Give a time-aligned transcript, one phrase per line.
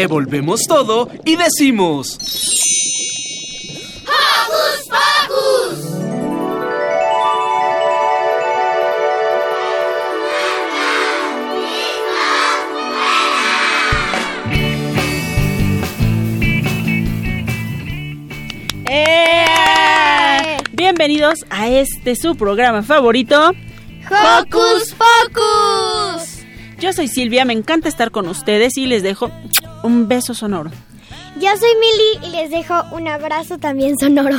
[0.00, 2.20] Revolvemos todo y decimos...
[4.06, 5.78] ¡Hocus Pocus!
[18.88, 20.58] ¡Eh!
[20.74, 23.50] Bienvenidos a este su programa favorito.
[24.08, 26.38] ¡Hocus Pocus!
[26.78, 29.32] Yo soy Silvia, me encanta estar con ustedes y les dejo
[29.82, 30.70] un beso sonoro.
[31.40, 34.38] Yo soy Mili y les dejo un abrazo también sonoro.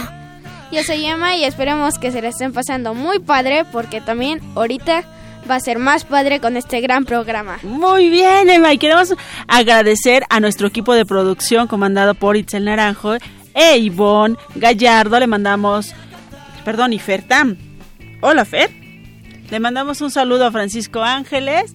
[0.72, 5.04] Yo soy Emma y esperemos que se la estén pasando muy padre porque también ahorita
[5.50, 7.58] va a ser más padre con este gran programa.
[7.64, 9.16] Muy bien, Emma, y queremos
[9.48, 13.16] agradecer a nuestro equipo de producción comandado por Itzel Naranjo
[13.56, 15.20] e Ivonne Gallardo.
[15.20, 15.96] Le mandamos,
[16.64, 17.58] perdón, y Fertam.
[18.22, 18.70] Hola, Fer.
[19.50, 21.74] Le mandamos un saludo a Francisco Ángeles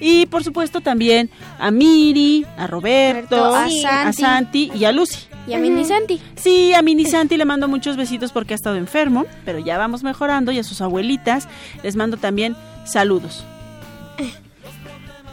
[0.00, 4.12] y por supuesto también a Miri, a Roberto, a.
[4.12, 5.28] Santi y a Lucy.
[5.46, 6.20] Y a Mini Santi.
[6.36, 10.02] Sí, a Mini Santi le mando muchos besitos porque ha estado enfermo, pero ya vamos
[10.02, 11.48] mejorando y a sus abuelitas
[11.82, 12.56] les mando también
[12.86, 13.44] saludos.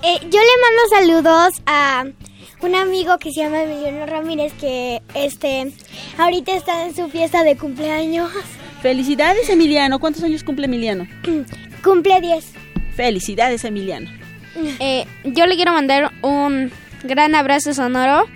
[0.04, 2.06] Eh, yo le mando saludos a
[2.62, 5.72] un amigo que se llama Emiliano Ramírez que este
[6.17, 8.32] ahorita está en su fiesta de cumpleaños.
[8.82, 10.00] Felicidades, Emiliano.
[10.00, 11.08] ¿Cuántos años cumple Emiliano?
[11.84, 12.45] Cumple 10.
[12.95, 14.09] Felicidades, Emiliano.
[14.80, 16.72] Eh, yo le quiero mandar un
[17.04, 18.28] gran abrazo sonoro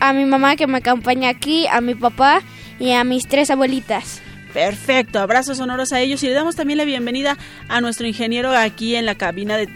[0.00, 2.42] a mi mamá que me acompaña aquí, a mi papá
[2.78, 4.20] y a mis tres abuelitas.
[4.52, 7.36] Perfecto, abrazos sonoros a ellos y le damos también la bienvenida
[7.68, 9.68] a nuestro ingeniero aquí en la cabina de,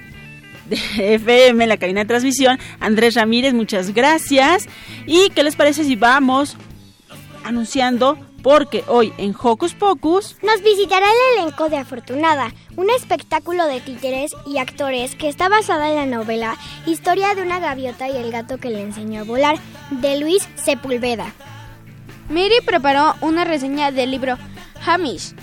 [0.69, 4.67] de FM, en la cabina de transmisión, Andrés Ramírez, muchas gracias.
[5.07, 6.57] ¿Y qué les parece si vamos
[7.45, 8.19] anunciando?
[8.45, 14.33] Porque hoy en Hocus Pocus Nos visitará el elenco de Afortunada, un espectáculo de títeres
[14.47, 18.59] y actores que está basada en la novela Historia de una gaviota y el gato
[18.59, 19.57] que le enseñó a volar,
[19.91, 21.33] de Luis Sepúlveda.
[22.29, 24.37] Miri preparó una reseña del libro
[24.85, 25.35] Hamish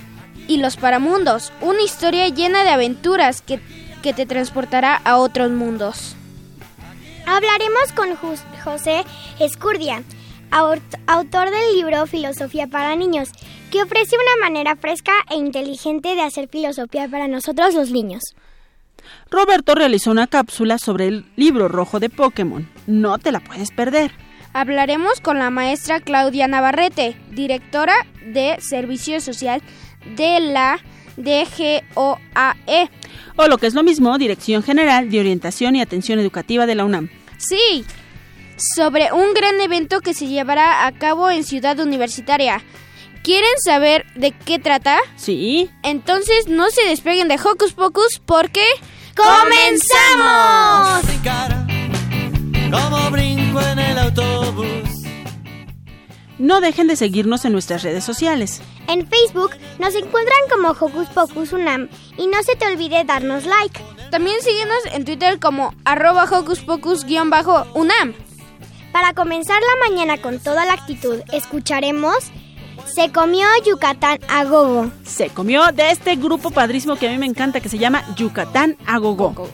[0.48, 3.60] y los Paramundos, una historia llena de aventuras que,
[4.04, 6.16] que te transportará a otros mundos.
[7.26, 8.16] Hablaremos con
[8.64, 9.06] José
[9.40, 10.04] Escurdia,
[10.52, 13.30] autor del libro Filosofía para Niños,
[13.72, 18.22] que ofrece una manera fresca e inteligente de hacer filosofía para nosotros los niños.
[19.30, 22.70] Roberto realizó una cápsula sobre el libro rojo de Pokémon.
[22.86, 24.12] No te la puedes perder.
[24.54, 27.96] Hablaremos con la maestra Claudia Navarrete, directora
[28.26, 29.62] de Servicio Social
[30.18, 30.80] de la
[31.16, 32.90] DGOAE.
[33.38, 36.84] O lo que es lo mismo, Dirección General de Orientación y Atención Educativa de la
[36.84, 37.10] UNAM.
[37.38, 37.86] Sí,
[38.76, 42.64] sobre un gran evento que se llevará a cabo en Ciudad Universitaria.
[43.24, 44.98] ¿Quieren saber de qué trata?
[45.16, 45.70] Sí.
[45.84, 48.64] Entonces no se despeguen de Hocus Pocus porque
[49.16, 51.02] ¡Comenzamos!
[52.72, 54.90] Como brinco en el autobús.
[56.40, 58.62] No dejen de seguirnos en nuestras redes sociales.
[58.88, 63.80] En Facebook nos encuentran como Hocus Pocus Unam y no se te olvide darnos like.
[64.10, 68.14] También síguenos en Twitter como arroba Hocus Pocus-UNAM.
[68.92, 72.32] Para comenzar la mañana con toda la actitud, escucharemos
[72.86, 74.92] Se comió Yucatán a gogo.
[75.06, 78.78] Se comió de este grupo padrísimo que a mí me encanta que se llama Yucatán
[78.86, 79.50] a Gogo.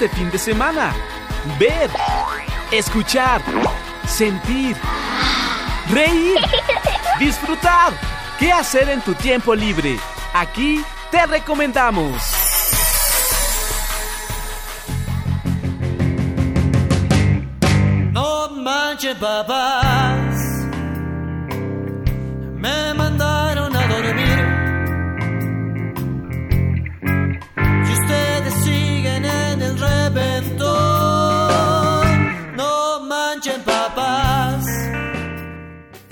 [0.00, 0.94] Este fin de semana?
[1.58, 1.90] Ver,
[2.70, 3.42] escuchar,
[4.06, 4.76] sentir,
[5.90, 6.38] reír,
[7.18, 7.92] disfrutar.
[8.38, 9.98] ¿Qué hacer en tu tiempo libre?
[10.34, 12.22] Aquí te recomendamos.
[18.12, 20.17] No manches, papás.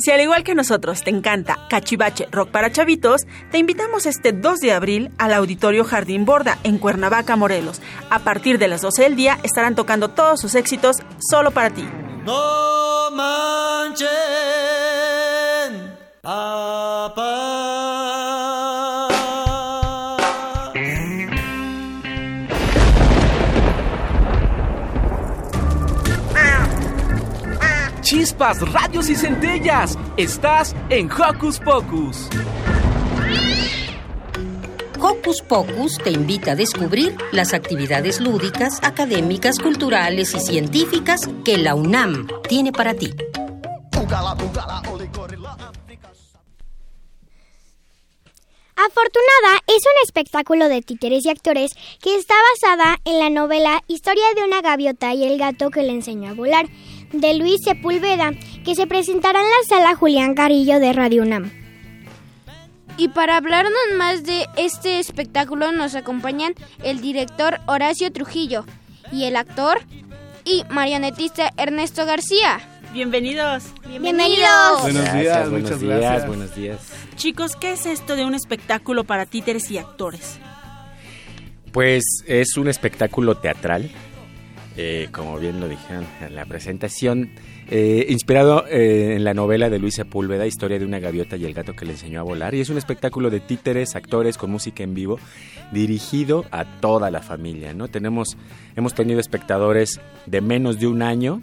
[0.06, 4.60] Si al igual que nosotros te encanta Cachivache Rock para Chavitos, te invitamos este 2
[4.60, 7.82] de abril al Auditorio Jardín Borda en Cuernavaca, Morelos.
[8.08, 11.84] A partir de las 12 del día estarán tocando todos sus éxitos solo para ti.
[28.06, 29.98] Chispas, radios y centellas.
[30.16, 32.28] Estás en Hocus Pocus.
[35.00, 41.74] Hocus Pocus te invita a descubrir las actividades lúdicas, académicas, culturales y científicas que la
[41.74, 43.10] UNAM tiene para ti.
[48.76, 54.22] Afortunada es un espectáculo de títeres y actores que está basada en la novela Historia
[54.36, 56.66] de una gaviota y el gato que le enseñó a volar,
[57.12, 58.32] de Luis Sepúlveda,
[58.64, 61.50] que se presentará en la sala Julián Carillo de Radio UNAM.
[62.98, 68.64] Y para hablarnos más de este espectáculo nos acompañan el director Horacio Trujillo
[69.12, 69.78] y el actor
[70.44, 72.60] y marionetista Ernesto García.
[72.94, 73.64] Bienvenidos.
[73.86, 74.80] Bienvenidos.
[74.80, 76.26] Buenos Gracias, días, buenos muchas días, gracias.
[76.26, 76.78] buenos días.
[77.16, 80.38] Chicos, ¿qué es esto de un espectáculo para títeres y actores?
[81.72, 83.90] Pues es un espectáculo teatral,
[84.76, 87.30] eh, como bien lo dijeron en la presentación,
[87.71, 91.54] eh, inspirado eh, en la novela de Luis Sepúlveda, Historia de una gaviota y el
[91.54, 92.54] gato que le enseñó a volar.
[92.54, 95.18] Y es un espectáculo de títeres, actores con música en vivo,
[95.73, 97.73] dirigido a toda la familia.
[97.73, 97.88] ¿no?
[97.88, 98.37] Tenemos,
[98.76, 101.42] hemos tenido espectadores de menos de un año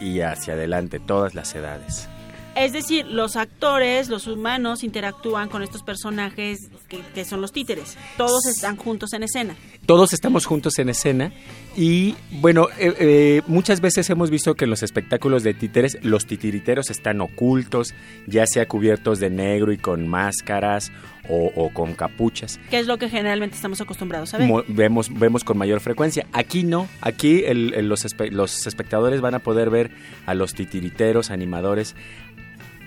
[0.00, 2.08] y hacia adelante, todas las edades.
[2.56, 7.98] Es decir, los actores, los humanos, interactúan con estos personajes que, que son los títeres.
[8.16, 9.54] Todos están juntos en escena.
[9.86, 11.30] Todos estamos juntos en escena
[11.76, 16.26] y bueno, eh, eh, muchas veces hemos visto que en los espectáculos de títeres los
[16.26, 17.94] titiriteros están ocultos,
[18.26, 20.90] ya sea cubiertos de negro y con máscaras
[21.28, 22.58] o, o con capuchas.
[22.68, 24.48] Que es lo que generalmente estamos acostumbrados a ver.
[24.48, 26.26] Mo- vemos, vemos con mayor frecuencia.
[26.32, 29.92] Aquí no, aquí el- el- los, espe- los espectadores van a poder ver
[30.26, 31.94] a los titiriteros, animadores,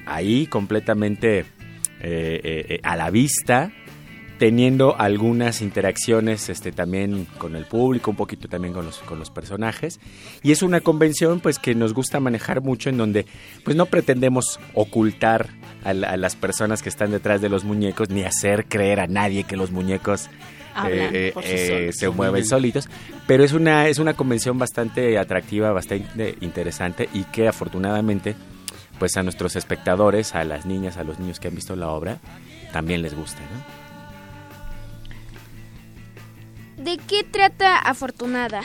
[0.06, 1.46] ahí completamente
[2.02, 3.72] eh, a la vista,
[4.40, 9.30] teniendo algunas interacciones este, también con el público, un poquito también con los, con los
[9.30, 10.00] personajes.
[10.42, 13.26] Y es una convención pues que nos gusta manejar mucho en donde
[13.66, 15.50] pues no pretendemos ocultar
[15.84, 19.08] a, la- a las personas que están detrás de los muñecos ni hacer creer a
[19.08, 20.30] nadie que los muñecos
[20.74, 22.88] Hablan eh, eh, se mueven solitos.
[23.28, 28.36] Pero es una, es una convención bastante atractiva, bastante interesante y que afortunadamente
[29.00, 32.20] pues a nuestros espectadores, a las niñas, a los niños que han visto la obra,
[32.72, 33.79] también les gusta, ¿no?
[36.80, 38.62] ¿De qué trata Afortunada?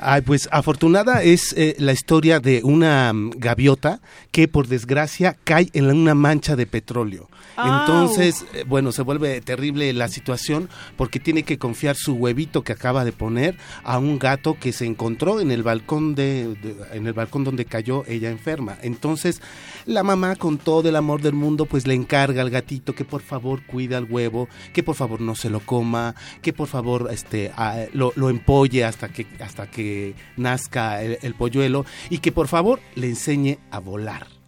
[0.00, 5.68] Ay, pues afortunada es eh, la historia de una mm, gaviota que por desgracia cae
[5.74, 7.28] en una mancha de petróleo.
[7.56, 12.72] Entonces, eh, bueno, se vuelve terrible la situación porque tiene que confiar su huevito que
[12.72, 16.56] acaba de poner a un gato que se encontró en el balcón de,
[16.92, 18.78] en el balcón donde cayó ella enferma.
[18.82, 19.40] Entonces,
[19.86, 23.22] la mamá con todo el amor del mundo pues le encarga al gatito que por
[23.22, 27.52] favor cuida al huevo, que por favor no se lo coma, que por favor este
[27.92, 33.08] lo, lo empolle hasta que hasta que nazca el polluelo y que por favor le
[33.08, 34.41] enseñe a volar.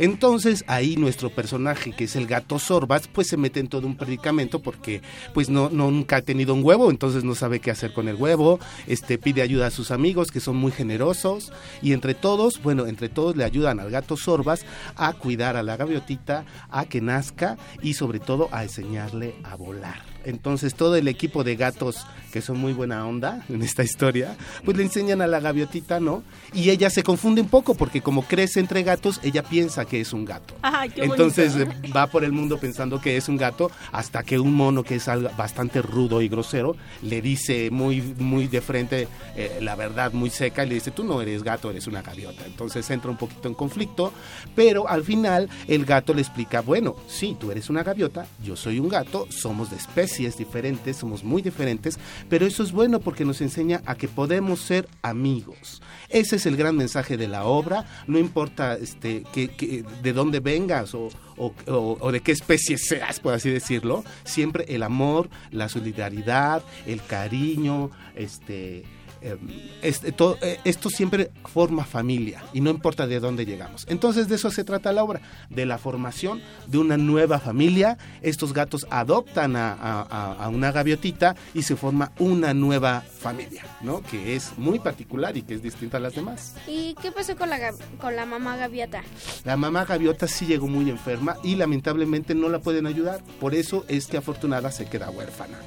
[0.00, 3.98] Entonces ahí nuestro personaje, que es el gato Sorbas, pues se mete en todo un
[3.98, 5.02] predicamento porque
[5.34, 8.16] pues no, no nunca ha tenido un huevo, entonces no sabe qué hacer con el
[8.16, 11.52] huevo, este pide ayuda a sus amigos que son muy generosos
[11.82, 14.64] y entre todos, bueno, entre todos le ayudan al gato Sorbas
[14.96, 20.09] a cuidar a la gaviotita, a que nazca y sobre todo a enseñarle a volar.
[20.24, 24.76] Entonces todo el equipo de gatos que son muy buena onda en esta historia, pues
[24.76, 26.22] le enseñan a la gaviotita, ¿no?
[26.52, 30.12] Y ella se confunde un poco porque como crece entre gatos, ella piensa que es
[30.12, 30.54] un gato.
[30.94, 31.72] Qué Entonces bonito.
[31.86, 34.96] eh, va por el mundo pensando que es un gato hasta que un mono que
[34.96, 40.30] es bastante rudo y grosero le dice muy muy de frente eh, la verdad muy
[40.30, 43.48] seca y le dice tú no eres gato eres una gaviota entonces entra un poquito
[43.48, 44.12] en conflicto
[44.54, 48.78] pero al final el gato le explica bueno sí tú eres una gaviota yo soy
[48.78, 49.76] un gato somos de
[50.10, 51.98] especies diferentes somos muy diferentes
[52.28, 55.80] pero eso es bueno porque nos enseña a que podemos ser amigos.
[56.08, 60.94] Ese es el gran mensaje de la obra no importa este que, de dónde vengas
[60.94, 66.62] o- o- o de qué especie seas, por así decirlo, siempre el amor, la solidaridad,
[66.86, 68.82] el cariño, este,
[69.22, 69.38] em,
[69.82, 73.86] este, todo, eh, esto siempre forma familia y no importa de dónde llegamos.
[73.88, 77.98] Entonces de eso se trata la obra, de la formación de una nueva familia.
[78.22, 83.64] Estos gatos adoptan a, a- a- a una gaviotita y se forma una nueva familia,
[83.82, 84.02] ¿no?
[84.02, 86.54] Que es muy particular y que es distinta a las demás.
[86.66, 89.02] ¿Y qué pasó con la, con la mamá gaviota?
[89.44, 93.22] La mamá gaviota sí llegó muy enferma y lamentablemente no la pueden ayudar.
[93.40, 95.58] Por eso es que afortunada se queda huérfana.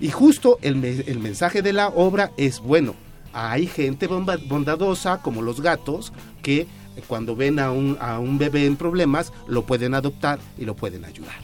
[0.00, 2.94] Y justo el, me- el mensaje de la obra es bueno.
[3.32, 6.66] Hay gente bondadosa como los gatos que
[7.08, 11.04] cuando ven a un, a un bebé en problemas lo pueden adoptar y lo pueden
[11.04, 11.34] ayudar.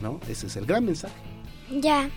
[0.00, 0.20] ¿no?
[0.28, 1.14] Ese es el gran mensaje.
[1.80, 2.08] Ya.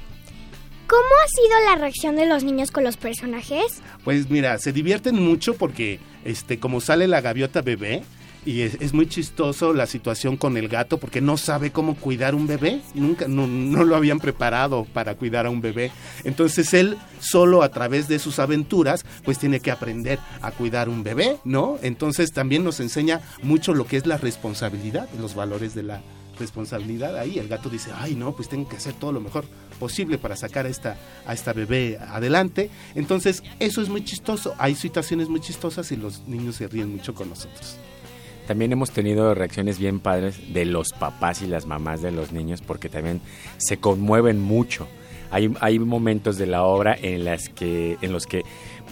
[0.87, 3.81] ¿Cómo ha sido la reacción de los niños con los personajes?
[4.03, 8.03] Pues mira, se divierten mucho porque este como sale la gaviota bebé
[8.45, 12.47] y es, muy chistoso la situación con el gato porque no sabe cómo cuidar un
[12.47, 15.91] bebé, nunca no, no lo habían preparado para cuidar a un bebé.
[16.23, 21.03] Entonces él solo a través de sus aventuras pues tiene que aprender a cuidar un
[21.03, 21.77] bebé, ¿no?
[21.81, 26.01] Entonces también nos enseña mucho lo que es la responsabilidad, los valores de la
[26.39, 27.39] responsabilidad ahí.
[27.39, 29.45] El gato dice, ay no, pues tengo que hacer todo lo mejor
[29.79, 32.69] posible para sacar a esta, a esta bebé adelante.
[32.95, 34.53] Entonces, eso es muy chistoso.
[34.57, 37.77] Hay situaciones muy chistosas y los niños se ríen mucho con nosotros.
[38.47, 42.61] También hemos tenido reacciones bien padres de los papás y las mamás de los niños
[42.61, 43.21] porque también
[43.57, 44.87] se conmueven mucho.
[45.31, 48.43] Hay, hay momentos de la obra en, las que, en los que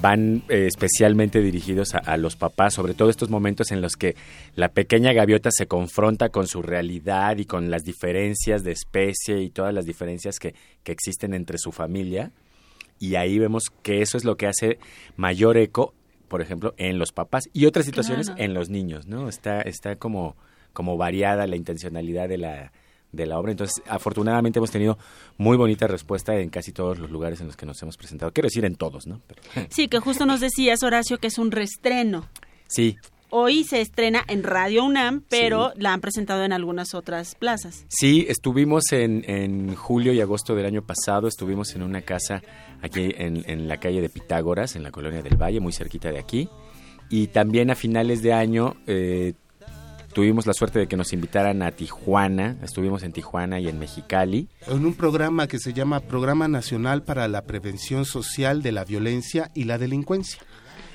[0.02, 4.16] van eh, especialmente dirigidos a, a los papás, sobre todo estos momentos en los que
[4.56, 9.52] la pequeña gaviota se confronta con su realidad y con las diferencias de especie y
[9.52, 12.32] todas las diferencias que, que existen entre su familia.
[13.00, 14.80] Y ahí vemos que eso es lo que hace
[15.18, 15.94] mayor eco
[16.32, 18.42] por ejemplo, en los papás y otras situaciones Claro.
[18.44, 19.28] en los niños, ¿no?
[19.30, 20.36] Está, está como,
[20.74, 22.72] como variada la intencionalidad de la,
[23.12, 23.52] de la obra.
[23.52, 24.98] Entonces, afortunadamente hemos tenido
[25.38, 28.32] muy bonita respuesta en casi todos los lugares en los que nos hemos presentado.
[28.32, 29.20] Quiero decir en todos, ¿no?
[29.28, 32.30] Pero, Sí, que justo nos decías, Horacio, que es un reestreno.
[32.68, 32.96] sí,
[33.34, 37.86] Hoy se estrena en Radio UNAM, pero la han presentado en algunas otras plazas.
[37.88, 42.42] Sí, estuvimos en, en julio y agosto del año pasado, estuvimos en una casa
[42.82, 46.20] aquí en, en la calle de Pitágoras, en la colonia del Valle, muy cerquita de
[46.20, 46.50] aquí.
[47.10, 49.34] Y también a finales de año eh,
[50.14, 54.50] tuvimos la suerte de que nos invitaran a Tijuana, estuvimos en Tijuana y en Mexicali.
[54.68, 59.52] En un programa que se llama Programa Nacional para la Prevención Social de la Violencia
[59.54, 60.42] y la Delincuencia.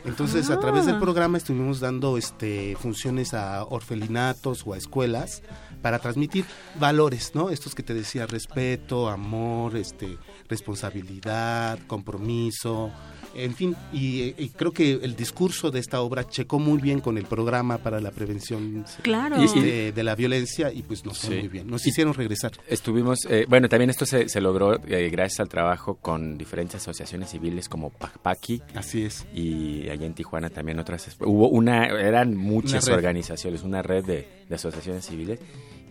[0.07, 5.43] Entonces, a través del programa estuvimos dando este, funciones a orfelinatos o a escuelas
[5.83, 6.45] para transmitir
[6.79, 7.51] valores, ¿no?
[7.51, 10.17] Estos que te decía, respeto, amor, este,
[10.49, 12.91] responsabilidad, compromiso,
[13.37, 13.77] en fin.
[13.93, 17.79] Y, y creo que el discurso de esta obra checó muy bien con el programa
[17.79, 19.37] para la prevención Claro.
[19.37, 21.41] este, de la violencia y pues nos fue Sí.
[21.41, 21.67] muy bien.
[21.69, 22.53] Nos hicieron regresar.
[22.69, 27.31] Estuvimos, eh, bueno, también esto se, se logró eh, gracias al trabajo con diferentes asociaciones
[27.31, 29.27] civiles como PACPACI Así es.
[29.35, 31.17] y allá en Tijuana también otras.
[31.21, 35.39] Hubo una, eran muchas Una organizaciones, una red de, de asociaciones civiles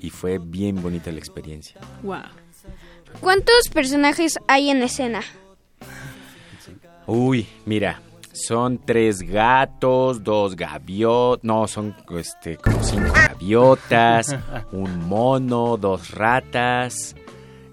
[0.02, 1.80] y fue bien bonita la experiencia.
[2.04, 2.22] Wow.
[3.22, 5.22] ¿Cuántos personajes hay en escena?
[7.07, 8.01] Uy, mira,
[8.33, 14.35] son tres gatos, dos gaviotas, no, son este, como cinco gaviotas,
[14.71, 17.15] un mono, dos ratas.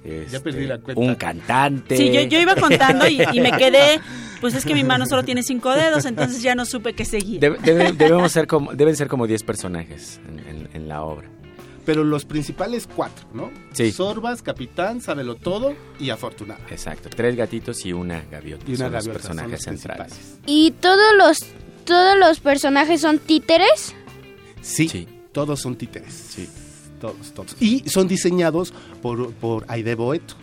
[0.05, 1.01] este, perdí la cuenta.
[1.01, 1.97] Un cantante.
[1.97, 4.01] Sí, yo, yo iba contando y, y me quedé,
[4.41, 7.41] pues es que mi mano solo tiene cinco dedos, entonces ya no supe qué seguir.
[7.41, 11.29] Debe- debe- debemos ser como, deben ser como 10 personajes en, en- en la obra.
[11.85, 13.51] Pero los principales cuatro, ¿no?
[13.73, 13.91] Sí.
[13.93, 16.61] Sorbas, Capitán, Sábelo Todo y Afortunada.
[16.71, 18.65] Exacto, tres gatitos y una gaviota.
[18.69, 20.13] Y una son los gaviota, personajes son los centrales.
[20.15, 20.41] principales.
[20.47, 21.39] ¿Y todos los,
[21.85, 23.95] todos los personajes son títeres?
[24.61, 25.09] Sí, Sí.
[25.33, 26.13] todos son títeres.
[26.15, 26.49] Sí.
[27.01, 27.57] Todos, todos.
[27.61, 28.73] Y son diseñados
[29.03, 30.35] por, por Aide Boeto,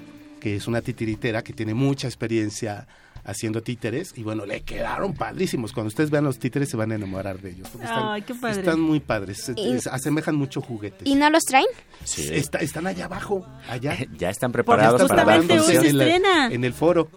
[0.42, 2.86] que es una titiritera que tiene mucha experiencia
[3.24, 5.72] haciendo títeres y bueno, le quedaron padrísimos.
[5.74, 7.68] Cuando ustedes vean los títeres se van a enamorar de ellos.
[7.70, 8.60] porque Están, Ay, qué padre.
[8.60, 11.08] están muy padres, se- Y- se asemejan mucho juguetes.
[11.08, 11.68] ¿Y no los traen?
[12.04, 12.30] Sí.
[12.32, 13.98] Está- están allá abajo, allá.
[14.18, 17.10] Ya están preparados para la- en el foro.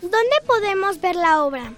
[0.00, 1.72] ¿Dónde podemos ver la obra?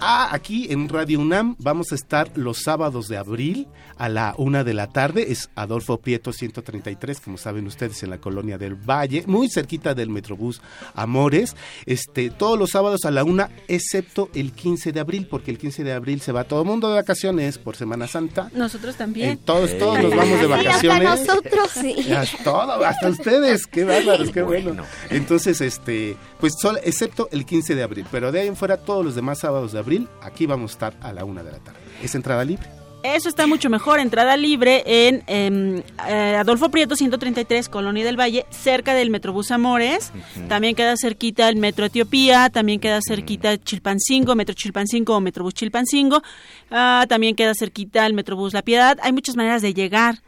[0.00, 4.62] Ah, aquí en Radio UNAM vamos a estar los sábados de abril a la una
[4.62, 5.32] de la tarde.
[5.32, 10.10] Es Adolfo Prieto 133, como saben ustedes, en la colonia del Valle, muy cerquita del
[10.10, 10.60] Metrobús
[10.94, 11.56] Amores.
[11.86, 15.84] Este, todos los sábados a la una, excepto el 15 de abril, porque el 15
[15.84, 18.50] de abril se va todo el mundo de vacaciones por Semana Santa.
[18.54, 19.38] Nosotros Eh, también.
[19.38, 20.56] todos, todos nos vamos de Sí, hasta
[20.88, 21.26] vacaciones.
[21.26, 21.70] nosotros.
[22.14, 24.64] Hasta, todo, hasta ustedes, qué bárbaros, qué bueno.
[24.74, 24.84] Bueno.
[25.10, 29.04] Entonces, este, pues solo, excepto el 15 de abril, pero de ahí en fuera todos
[29.04, 29.83] los demás sábados de abril,
[30.22, 31.78] aquí vamos a estar a la una de la tarde.
[32.02, 32.66] Es entrada libre.
[33.02, 34.00] Eso está mucho mejor.
[34.00, 40.10] Entrada libre en em, eh, Adolfo Prieto 133, Colonia del Valle, cerca del Metrobús Amores.
[40.48, 46.22] También queda cerquita el Metro Etiopía, también queda cerquita Chilpancingo, Metro Chilpancingo o Metrobús Chilpancingo.
[46.70, 48.96] Ah, también queda cerquita el Metrobús La Piedad.
[49.02, 50.20] Hay muchas maneras de llegar.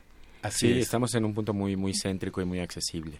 [0.42, 0.78] Así Sí, es.
[0.84, 3.18] estamos en un punto muy, muy céntrico y muy accesible.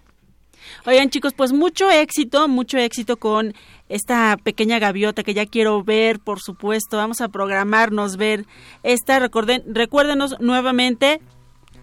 [0.87, 3.55] Oigan chicos, pues mucho éxito, mucho éxito con
[3.89, 6.97] esta pequeña gaviota que ya quiero ver, por supuesto.
[6.97, 8.47] Vamos a programarnos, ver
[8.83, 9.19] esta.
[9.19, 11.21] Recuérdenos nuevamente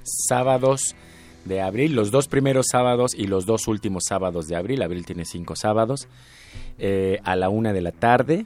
[0.03, 0.95] Sábados
[1.45, 4.81] de abril, los dos primeros sábados y los dos últimos sábados de abril.
[4.81, 6.07] Abril tiene cinco sábados.
[6.77, 8.45] eh, a la una de la tarde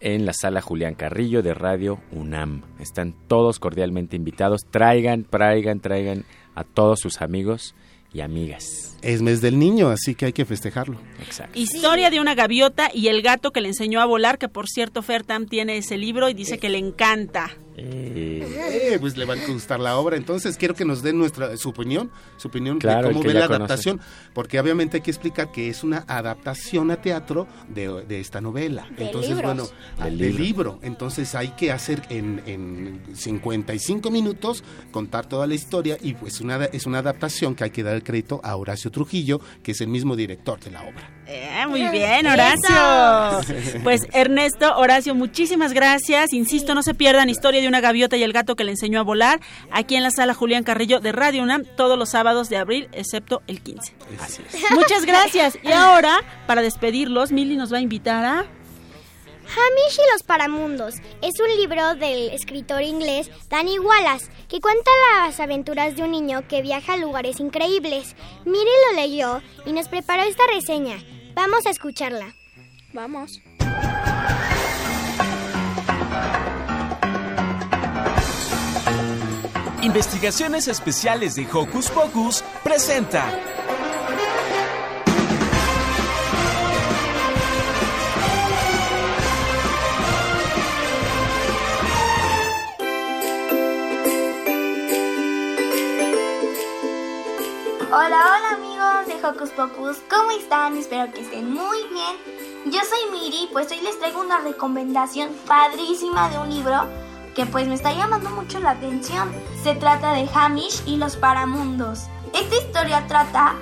[0.00, 2.62] en la sala Julián Carrillo de Radio UNAM.
[2.78, 4.62] Están todos cordialmente invitados.
[4.70, 6.24] Traigan, traigan, traigan
[6.54, 7.74] a todos sus amigos
[8.16, 8.96] y amigas.
[9.02, 10.98] Es mes del niño, así que hay que festejarlo.
[11.20, 11.58] Exacto.
[11.58, 15.02] Historia de una gaviota y el gato que le enseñó a volar, que por cierto
[15.02, 17.50] Fertam tiene ese libro y dice que le encanta.
[17.76, 20.16] Eh, Eh, pues le va a gustar la obra.
[20.16, 23.40] Entonces quiero que nos den nuestra su opinión, su opinión Claro, de cómo ve la
[23.46, 23.54] conoce.
[23.56, 24.00] adaptación,
[24.32, 28.86] porque obviamente hay que explicar que es una adaptación a teatro de, de esta novela.
[28.96, 29.44] Entonces, libros.
[29.44, 30.38] bueno, ah, Del libro.
[30.44, 30.78] libro.
[30.82, 36.64] Entonces hay que hacer en, en 55 minutos contar toda la historia y pues una,
[36.66, 39.88] es una adaptación que hay que dar el crédito a Horacio Trujillo, que es el
[39.88, 41.10] mismo director de la obra.
[41.26, 43.80] Eh, muy bien, Horacio.
[43.82, 46.32] Pues Ernesto, Horacio, muchísimas gracias.
[46.32, 49.02] Insisto, no se pierdan Historia de una gaviota y el gato que le enseñó a
[49.02, 52.88] volar, aquí en la sala Julián Carrillo de Radio UNAM, todos los sábados de abril,
[52.92, 53.94] excepto el 15.
[54.20, 54.70] así es.
[54.72, 55.58] Muchas gracias.
[55.62, 58.46] Y ahora, para despedirlos, Mili nos va a invitar a...
[59.46, 65.38] Hamish y los Paramundos es un libro del escritor inglés Danny Wallace que cuenta las
[65.38, 68.16] aventuras de un niño que viaja a lugares increíbles.
[68.44, 70.98] Miri lo leyó y nos preparó esta reseña.
[71.34, 72.34] Vamos a escucharla.
[72.92, 73.40] Vamos.
[79.86, 83.24] Investigaciones Especiales de Hocus Pocus presenta
[97.92, 100.76] Hola, hola amigos de Hocus Pocus, ¿cómo están?
[100.76, 102.72] Espero que estén muy bien.
[102.72, 107.05] Yo soy Miri, pues hoy les traigo una recomendación padrísima de un libro
[107.36, 109.30] que pues me está llamando mucho la atención.
[109.62, 112.04] Se trata de Hamish y los Paramundos.
[112.32, 113.54] Esta historia trata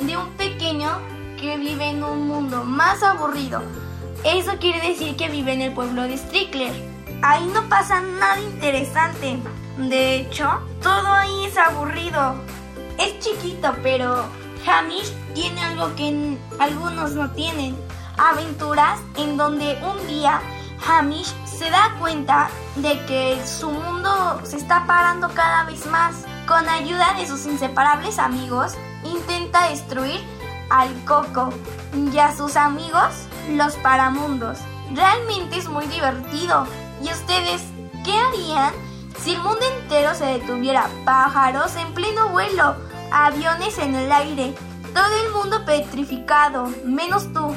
[0.00, 0.90] de un pequeño
[1.40, 3.62] que vive en un mundo más aburrido.
[4.24, 6.72] Eso quiere decir que vive en el pueblo de Strickler.
[7.22, 9.38] Ahí no pasa nada interesante.
[9.78, 10.48] De hecho,
[10.82, 12.34] todo ahí es aburrido.
[12.98, 14.24] Es chiquito, pero
[14.66, 17.76] Hamish tiene algo que algunos no tienen.
[18.18, 20.40] Aventuras en donde un día
[20.88, 26.24] Hamish se da cuenta de que su mundo se está parando cada vez más.
[26.48, 28.72] Con ayuda de sus inseparables amigos,
[29.04, 30.22] intenta destruir
[30.70, 31.52] al Coco
[31.94, 34.56] y a sus amigos, los Paramundos.
[34.94, 36.66] Realmente es muy divertido.
[37.02, 37.60] ¿Y ustedes
[38.06, 38.72] qué harían
[39.22, 40.88] si el mundo entero se detuviera?
[41.04, 42.74] Pájaros en pleno vuelo,
[43.12, 44.54] aviones en el aire,
[44.94, 47.54] todo el mundo petrificado, menos tú.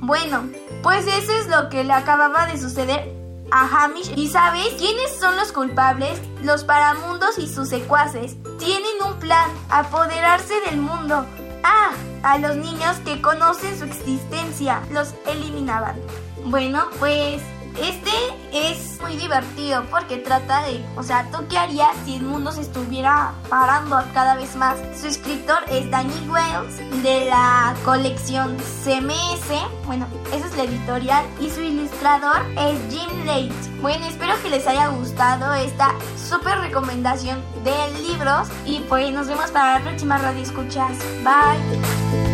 [0.00, 0.42] Bueno,
[0.82, 3.13] pues eso es lo que le acababa de suceder
[3.50, 4.12] a Hamish.
[4.16, 6.20] ¿Y sabes quiénes son los culpables?
[6.42, 8.36] Los paramundos y sus secuaces.
[8.58, 11.26] Tienen un plan, apoderarse del mundo.
[11.62, 15.96] Ah, a los niños que conocen su existencia, los eliminaban.
[16.44, 17.42] Bueno, pues
[17.80, 18.10] este
[18.52, 22.62] es muy divertido porque trata de, o sea, ¿tú qué harías si el mundo se
[22.62, 24.76] estuviera parando cada vez más?
[24.98, 29.50] Su escritor es Danny Wells de la colección CMS,
[29.86, 33.52] bueno, esa es la editorial, y su ilustrador es Jim Late.
[33.80, 39.50] Bueno, espero que les haya gustado esta súper recomendación de libros y pues nos vemos
[39.50, 40.96] para la próxima radio escuchas.
[41.22, 42.33] Bye.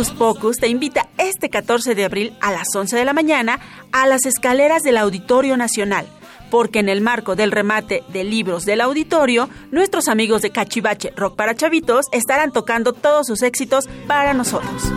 [0.00, 3.60] Hocus Pocus te invita este 14 de abril a las 11 de la mañana
[3.92, 6.06] a las escaleras del Auditorio Nacional,
[6.50, 11.36] porque en el marco del remate de libros del auditorio, nuestros amigos de Cachivache Rock
[11.36, 14.90] para Chavitos estarán tocando todos sus éxitos para nosotros.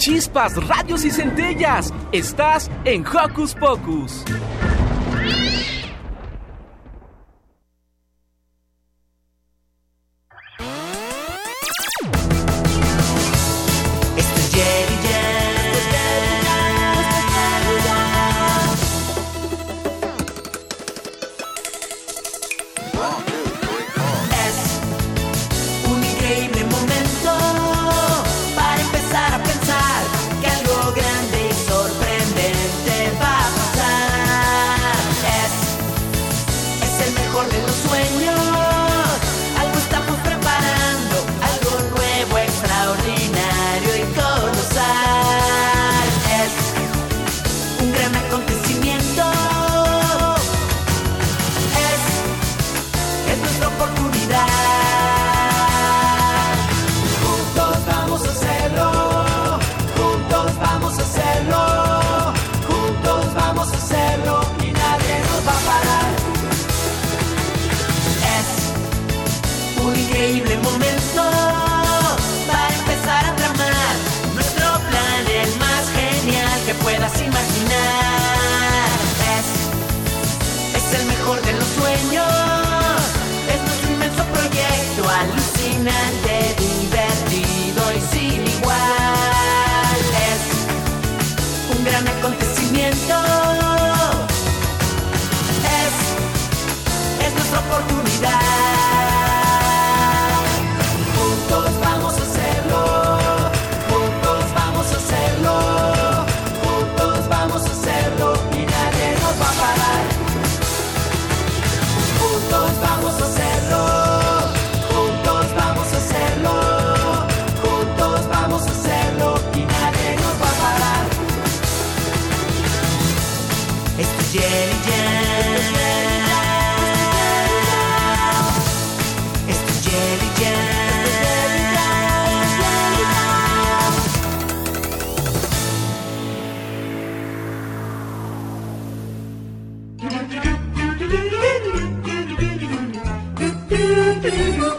[0.00, 1.92] Chispas, radios y centellas.
[2.10, 4.24] Estás en Hocus Pocus.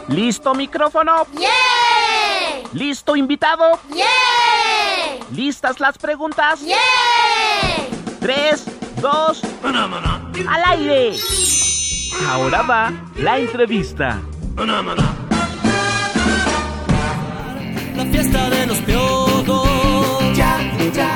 [0.08, 1.28] ¿Listo micrófono?
[2.74, 3.80] ¿Listo invitado?
[5.34, 6.60] ¿Listas las preguntas?
[8.20, 8.66] Tres,
[9.02, 11.16] dos, al aire.
[12.30, 14.22] Ahora va la entrevista.
[17.96, 19.68] La fiesta de los piojos.
[20.36, 20.60] Ya,
[20.94, 21.14] ya.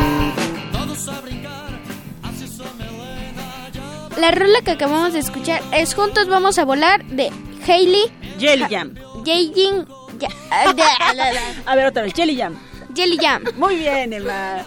[0.71, 1.80] Todos a brincar.
[2.24, 4.10] Así su melena ya.
[4.19, 7.32] La rola que acabamos de escuchar es Juntos vamos a volar de
[7.67, 9.86] Hailey Jelly Jam.
[10.19, 10.74] Ya- ah,
[11.65, 12.56] A ver otra vez, Jelly Jam.
[12.95, 13.43] Jelly Jam.
[13.58, 14.63] Muy bien, Emma.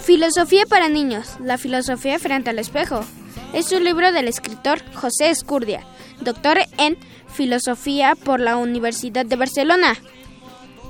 [0.00, 1.36] Filosofía para niños.
[1.40, 3.04] La filosofía frente al espejo.
[3.52, 5.86] Es un libro del escritor José Escurdia,
[6.20, 9.96] doctor en filosofía por la Universidad de Barcelona.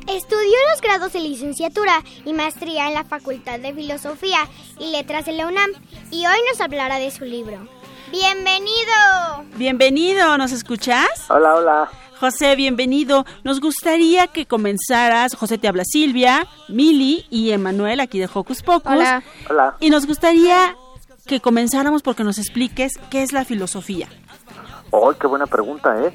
[0.08, 4.38] Estudió los grados de licenciatura y maestría en la Facultad de Filosofía
[4.80, 5.70] y Letras de la UNAM
[6.10, 7.68] y hoy nos hablará de su libro.
[8.10, 9.44] ¡Bienvenido!
[9.56, 11.26] Bienvenido, ¿nos escuchas?
[11.28, 11.88] Hola, hola.
[12.18, 13.24] José, bienvenido.
[13.44, 18.92] Nos gustaría que comenzaras, José te habla Silvia, Mili y Emanuel aquí de Hocus Pocus.
[18.92, 19.22] Hola.
[19.50, 19.76] Hola.
[19.80, 20.74] Y nos gustaría
[21.26, 24.08] que comenzáramos porque nos expliques qué es la filosofía.
[24.90, 26.12] ¡Oh, qué buena pregunta, eh!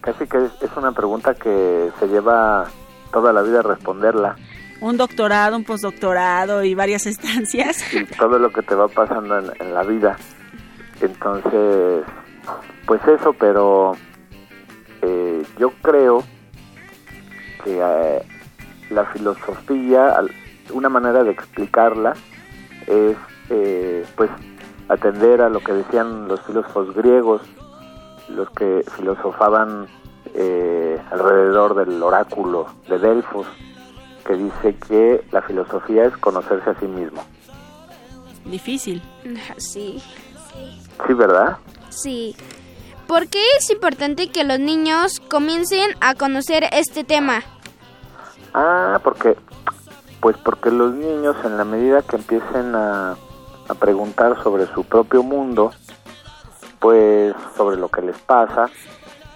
[0.00, 2.66] Casi que es, es una pregunta que se lleva
[3.12, 4.36] toda la vida responderla.
[4.80, 7.84] Un doctorado, un postdoctorado y varias estancias.
[7.94, 10.16] y todo lo que te va pasando en, en la vida.
[11.00, 12.04] Entonces,
[12.86, 13.92] pues eso, pero
[15.02, 16.22] eh, yo creo
[17.64, 18.22] que eh,
[18.90, 20.30] la filosofía, al-
[20.72, 22.14] una manera de explicarla
[22.86, 23.16] es,
[23.50, 24.30] eh, pues,
[24.88, 27.42] atender a lo que decían los filósofos griegos,
[28.28, 29.86] los que filosofaban
[30.34, 33.46] eh, alrededor del oráculo de Delfos,
[34.26, 37.22] que dice que la filosofía es conocerse a sí mismo.
[38.44, 39.02] Difícil.
[39.56, 40.02] Sí,
[41.06, 41.56] Sí, ¿verdad?
[41.88, 42.36] sí.
[43.06, 47.42] ¿Por qué es importante que los niños comiencen a conocer este tema?
[48.54, 49.36] Ah, porque,
[50.20, 53.16] pues porque los niños en la medida que empiecen a,
[53.68, 55.72] a preguntar sobre su propio mundo,
[56.78, 58.70] pues sobre lo que les pasa,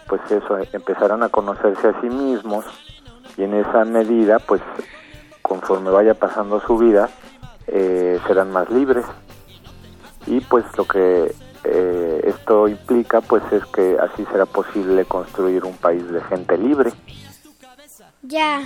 [0.07, 2.65] pues eso, empezarán a conocerse a sí mismos
[3.37, 4.63] y en esa medida, pues
[5.43, 7.09] conforme vaya pasando su vida,
[7.67, 9.05] eh, serán más libres.
[10.27, 11.35] Y pues lo que
[11.65, 16.93] eh, esto implica, pues es que así será posible construir un país de gente libre.
[18.23, 18.63] Ya.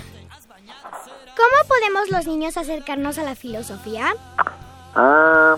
[1.37, 4.07] ¿Cómo podemos los niños acercarnos a la filosofía?
[4.95, 5.57] Ah,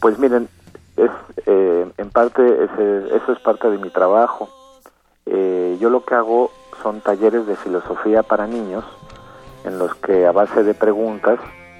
[0.00, 0.48] pues miren,
[0.96, 1.10] es
[1.46, 4.48] eh, en parte ese- eso es parte de mi trabajo.
[5.26, 6.50] Eh, yo lo que hago
[6.82, 8.84] son talleres de filosofía para niños,
[9.64, 11.38] en los que a base de preguntas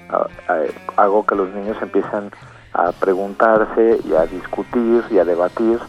[0.09, 2.52] a- a- hago que los niños empiezan a
[2.99, 5.79] preguntarse y a discutir y a debatir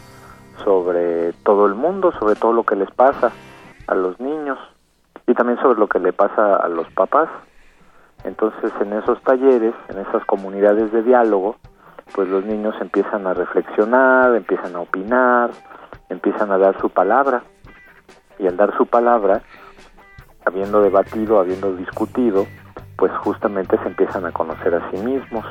[0.63, 3.31] sobre todo el mundo, sobre todo lo que les pasa
[3.87, 4.57] a los niños
[5.27, 7.29] y también sobre lo que le pasa a los papás.
[8.23, 11.57] Entonces, en esos talleres, en esas comunidades de diálogo,
[12.13, 15.51] pues los niños empiezan a reflexionar, empiezan a opinar,
[16.09, 17.43] empiezan a dar su palabra.
[18.37, 19.41] Y al dar su palabra,
[20.45, 22.45] habiendo debatido, habiendo discutido,
[22.97, 25.45] pues justamente se empiezan a conocer a sí mismos.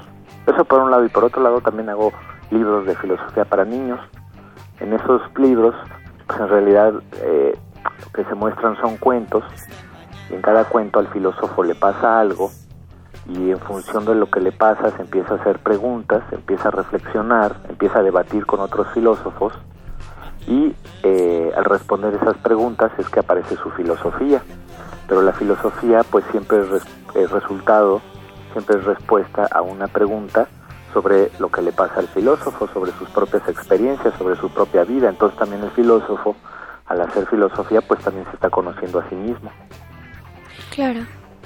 [0.46, 2.12] Eso por un lado y por otro lado también hago
[2.50, 3.98] libros de filosofía para niños.
[4.80, 5.74] En esos libros,
[6.26, 7.56] pues en realidad eh,
[8.04, 9.44] lo que se muestran son cuentos
[10.30, 12.50] y en cada cuento al filósofo le pasa algo
[13.26, 16.68] y en función de lo que le pasa se empieza a hacer preguntas, se empieza
[16.68, 19.54] a reflexionar, empieza a debatir con otros filósofos
[20.46, 24.42] y eh, al responder esas preguntas es que aparece su filosofía.
[25.08, 28.00] Pero la filosofía pues siempre es, res- es resultado,
[28.54, 30.48] siempre es respuesta a una pregunta
[30.94, 35.10] sobre lo que le pasa al filósofo, sobre sus propias experiencias, sobre su propia vida.
[35.10, 36.34] Entonces también el filósofo,
[36.86, 39.50] al hacer filosofía, pues también se está conociendo a sí mismo.
[40.70, 41.00] Claro.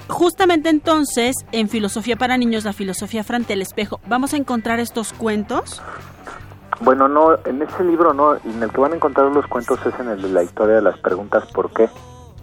[0.07, 5.13] Justamente entonces, en Filosofía para Niños, la filosofía frente al espejo, ¿vamos a encontrar estos
[5.13, 5.81] cuentos?
[6.81, 9.99] Bueno, no, en ese libro no, en el que van a encontrar los cuentos es
[9.99, 11.89] en el de la historia de las preguntas ¿por qué?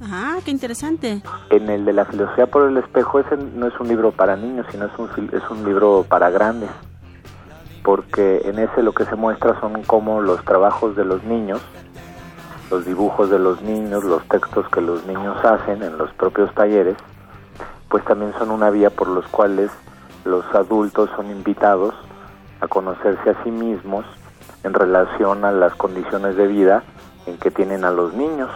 [0.03, 1.23] Ah, qué interesante.
[1.51, 4.67] En el de la filosofía por el espejo ese no es un libro para niños,
[4.71, 6.71] sino es un, es un libro para grandes,
[7.83, 11.61] porque en ese lo que se muestra son como los trabajos de los niños,
[12.71, 16.97] los dibujos de los niños, los textos que los niños hacen en los propios talleres,
[17.89, 19.71] pues también son una vía por los cuales
[20.25, 21.95] los adultos son invitados
[22.61, 24.05] a conocerse a sí mismos
[24.65, 26.83] en relación a las condiciones de vida
[27.27, 28.51] en que tienen a los niños.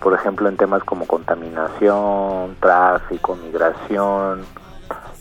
[0.00, 4.42] Por ejemplo, en temas como contaminación, tráfico, migración,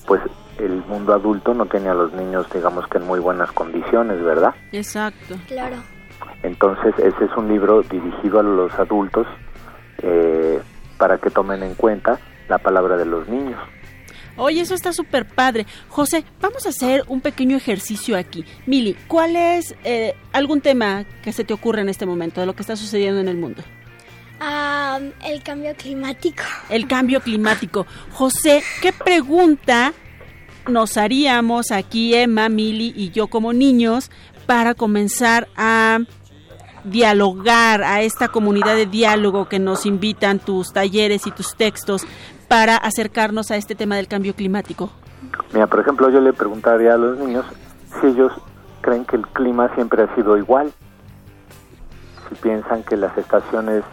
[0.05, 0.21] pues
[0.59, 4.53] el mundo adulto no tiene a los niños, digamos que en muy buenas condiciones, ¿verdad?
[4.71, 5.35] Exacto.
[5.47, 5.77] Claro.
[6.43, 9.27] Entonces, ese es un libro dirigido a los adultos
[10.01, 10.61] eh,
[10.97, 13.59] para que tomen en cuenta la palabra de los niños.
[14.37, 15.65] Oye, eso está súper padre.
[15.89, 18.45] José, vamos a hacer un pequeño ejercicio aquí.
[18.67, 22.53] Mili, ¿cuál es eh, algún tema que se te ocurre en este momento de lo
[22.53, 23.63] que está sucediendo en el mundo?
[24.39, 26.43] Ah, el cambio climático.
[26.69, 27.85] El cambio climático.
[28.11, 29.93] José, ¿qué pregunta
[30.67, 34.11] nos haríamos aquí, Emma, Mili y yo como niños,
[34.45, 35.99] para comenzar a
[36.83, 42.05] dialogar a esta comunidad de diálogo que nos invitan tus talleres y tus textos
[42.47, 44.89] para acercarnos a este tema del cambio climático?
[45.53, 47.45] Mira, por ejemplo, yo le preguntaría a los niños
[47.99, 48.31] si ellos
[48.81, 50.71] creen que el clima siempre ha sido igual,
[52.29, 53.83] si piensan que las estaciones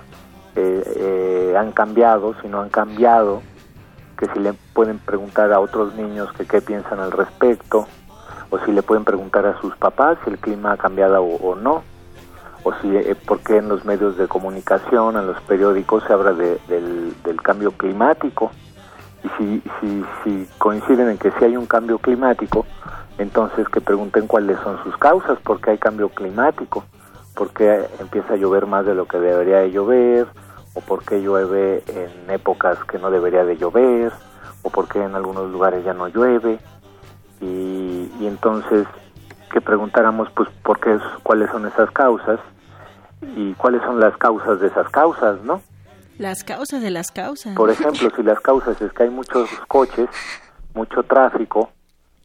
[0.57, 3.43] eh, eh, han cambiado, si no han cambiado,
[4.19, 7.87] que si le pueden preguntar a otros niños que qué piensan al respecto,
[8.51, 11.83] o si le pueden preguntar a sus papás si el clima ha cambiado o, no,
[12.63, 16.33] o si eh, por qué en los medios de comunicación, en los periódicos se habla
[16.33, 18.51] de- del, del cambio climático.
[19.25, 22.65] Y si, si, si coinciden en que sí hay un cambio climático,
[23.19, 26.85] entonces que pregunten cuáles son sus causas, por qué hay cambio climático,
[27.35, 30.27] por qué empieza a llover más de lo que debería de llover,
[30.75, 34.13] o por qué llueve en épocas que no debería de llover,
[34.63, 36.59] o por qué en algunos lugares ya no llueve,
[37.41, 38.87] y, y entonces
[39.53, 42.41] que preguntáramos pues por qué, es- cuáles son esas causas
[43.37, 45.61] y cuáles son las causas de esas causas, ¿no?
[46.19, 47.55] Las causas de las causas.
[47.57, 50.09] Por ejemplo, si las causas es que hay muchos coches,
[50.75, 51.71] mucho tráfico,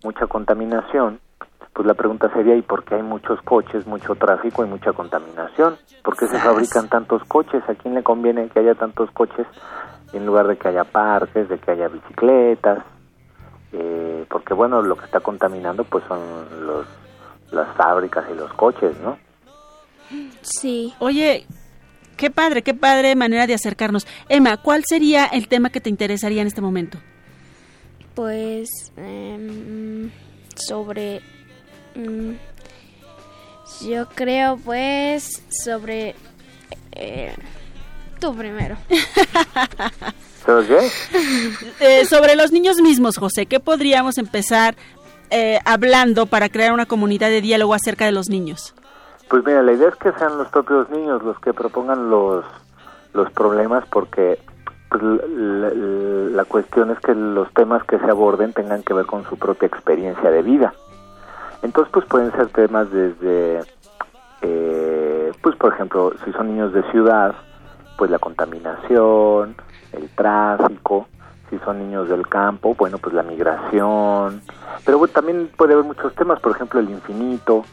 [0.04, 1.20] mucha contaminación,
[1.74, 5.78] pues la pregunta sería, ¿y por qué hay muchos coches, mucho tráfico y mucha contaminación?
[6.04, 7.64] ¿Por qué se fabrican tantos coches?
[7.68, 9.48] ¿A quién le conviene que haya tantos coches
[10.14, 12.80] en lugar de que haya parques, de que haya bicicletas?
[13.72, 16.20] Eh, porque bueno, lo que está contaminando pues son
[16.66, 16.88] los,
[17.52, 19.18] las fábricas y los coches, ¿no?
[20.42, 20.94] Sí.
[21.00, 21.46] Oye,
[22.18, 24.08] qué padre, qué padre manera de acercarnos.
[24.28, 26.98] Emma, ¿cuál sería el tema que te interesaría en este momento?
[28.16, 30.10] Pues em,
[30.56, 31.22] sobre...
[31.96, 32.32] mm,
[33.88, 36.16] yo creo pues sobre...
[36.94, 37.34] eh,
[38.20, 38.76] tú primero.
[40.46, 40.78] ¿Se oye?
[41.80, 44.76] Eh, sobre los niños mismos, José, ¿qué podríamos empezar
[45.30, 48.74] eh, hablando para crear una comunidad de diálogo acerca de los niños?
[49.30, 52.44] Pues mira, la idea es que sean los propios niños los que propongan los,
[53.14, 54.40] los problemas porque
[54.90, 59.06] pues, la, la- la cuestión es que los temas que se aborden tengan que ver
[59.06, 60.74] con su propia experiencia de vida.
[61.62, 63.60] Entonces, pues pueden ser temas desde,
[64.42, 67.36] eh, pues por ejemplo, si son niños de ciudad,
[67.98, 69.56] pues la contaminación,
[69.92, 71.08] el tráfico,
[71.50, 74.42] si son niños del campo, bueno, pues la migración,
[74.86, 77.66] pero bueno, también puede haber muchos temas, por ejemplo, el infinito,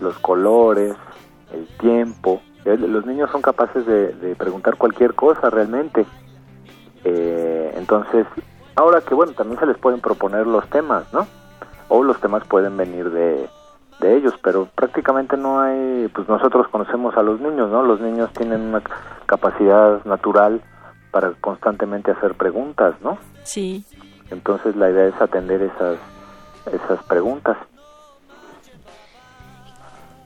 [0.00, 0.94] los colores,
[1.52, 2.40] el tiempo.
[2.64, 6.04] Eh, Los niños son capaces de, de preguntar cualquier cosa realmente.
[7.04, 8.26] Eh, entonces,
[8.74, 11.26] ahora que bueno, también se les pueden proponer los temas, ¿no?
[11.90, 13.50] O los temas pueden venir de,
[14.00, 17.82] de ellos, pero prácticamente no hay, pues nosotros conocemos a los niños, ¿no?
[17.82, 18.82] Los niños tienen una
[19.26, 20.62] capacidad natural
[21.10, 23.18] para constantemente hacer preguntas, ¿no?
[23.42, 23.84] Sí.
[24.30, 25.98] Entonces la idea es atender esas,
[26.72, 27.56] esas preguntas.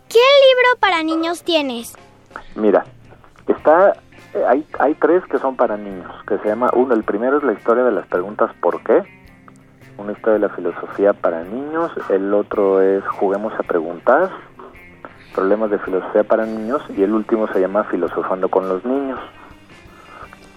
[0.09, 1.97] ¿Qué libro para niños tienes?
[2.55, 2.85] Mira,
[3.49, 3.95] está,
[4.35, 7.43] eh, hay, hay tres que son para niños, que se llama, uno, el primero es
[7.43, 9.03] la historia de las preguntas ¿por qué?
[9.97, 14.29] Una historia de la filosofía para niños, el otro es Juguemos a preguntar,
[15.35, 19.21] problemas de filosofía para niños, y el último se llama Filosofando con los niños.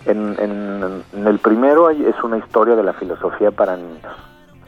[0.05, 4.15] En, en- el primero hay- es una historia de la filosofía para niños.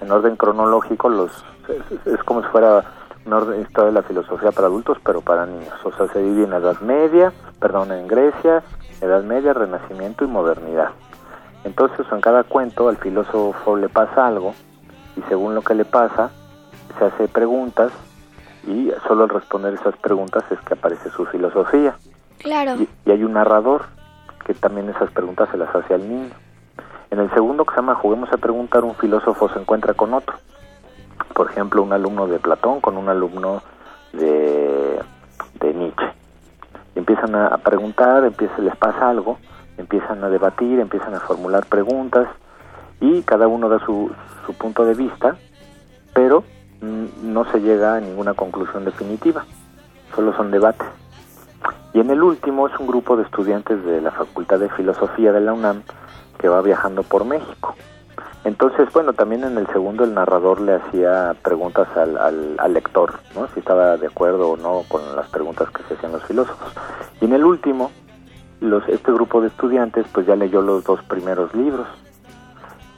[0.02, 1.32] En orden cronológico los
[1.68, 2.84] es, es como si fuera
[3.26, 5.74] una orden- historia de la filosofía para adultos, pero para niños.
[5.84, 8.64] O sea, se divide en Edad Media, perdón, en Grecia,
[9.02, 10.90] Edad Media, Renacimiento y Modernidad.
[11.64, 14.54] Entonces, en cada cuento al filósofo le pasa algo
[15.18, 16.30] y según lo que le pasa,
[16.98, 17.92] se hace preguntas
[18.66, 21.96] y solo al responder esas preguntas es que aparece su filosofía
[22.40, 22.76] Claro.
[22.76, 23.84] y, y hay un narrador
[24.46, 26.32] que también esas preguntas se las hace al niño.
[27.12, 30.36] En el segundo que se llama Juguemos a preguntar, un filósofo se encuentra con otro.
[31.34, 33.62] Por ejemplo, un alumno de Platón con un alumno
[34.14, 35.00] de,
[35.60, 36.06] de Nietzsche.
[36.96, 39.38] Y empiezan a, a preguntar, empieza, les pasa algo,
[39.80, 42.28] empiezan a debatir, empiezan a formular preguntas
[43.00, 44.12] y cada uno da su,
[44.58, 45.38] punto de vista,
[46.14, 46.44] pero
[46.82, 49.46] no se llega a ninguna conclusión definitiva,
[50.16, 50.88] solo son debates.
[51.94, 55.42] Y en el último es un grupo de estudiantes de la Facultad de Filosofía de
[55.42, 55.84] la UNAM
[56.40, 57.76] que va viajando por México.
[58.44, 63.20] Entonces, bueno, también en el segundo el narrador le hacía preguntas al, al, al lector,
[63.36, 63.48] ¿no?
[63.54, 66.74] Si estaba de acuerdo o no con las preguntas que se hacían los filósofos.
[67.22, 67.92] Y en el último,
[68.62, 71.88] los, este grupo de estudiantes pues ya leyó los dos primeros libros.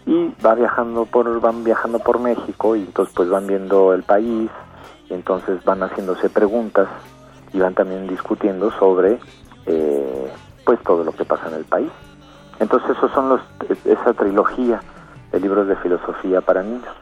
[0.06, 4.50] Y va viajando por van viajando por México y entonces pues van viendo el país
[5.10, 6.88] y entonces van haciéndose preguntas
[7.54, 9.20] y van también discutiendo sobre
[9.68, 10.32] eh,
[10.66, 11.92] pues todo lo que pasa en el país.
[12.60, 13.42] Entonces esos son los
[13.86, 14.82] esa trilogía
[15.32, 16.96] de libros de filosofía para niños.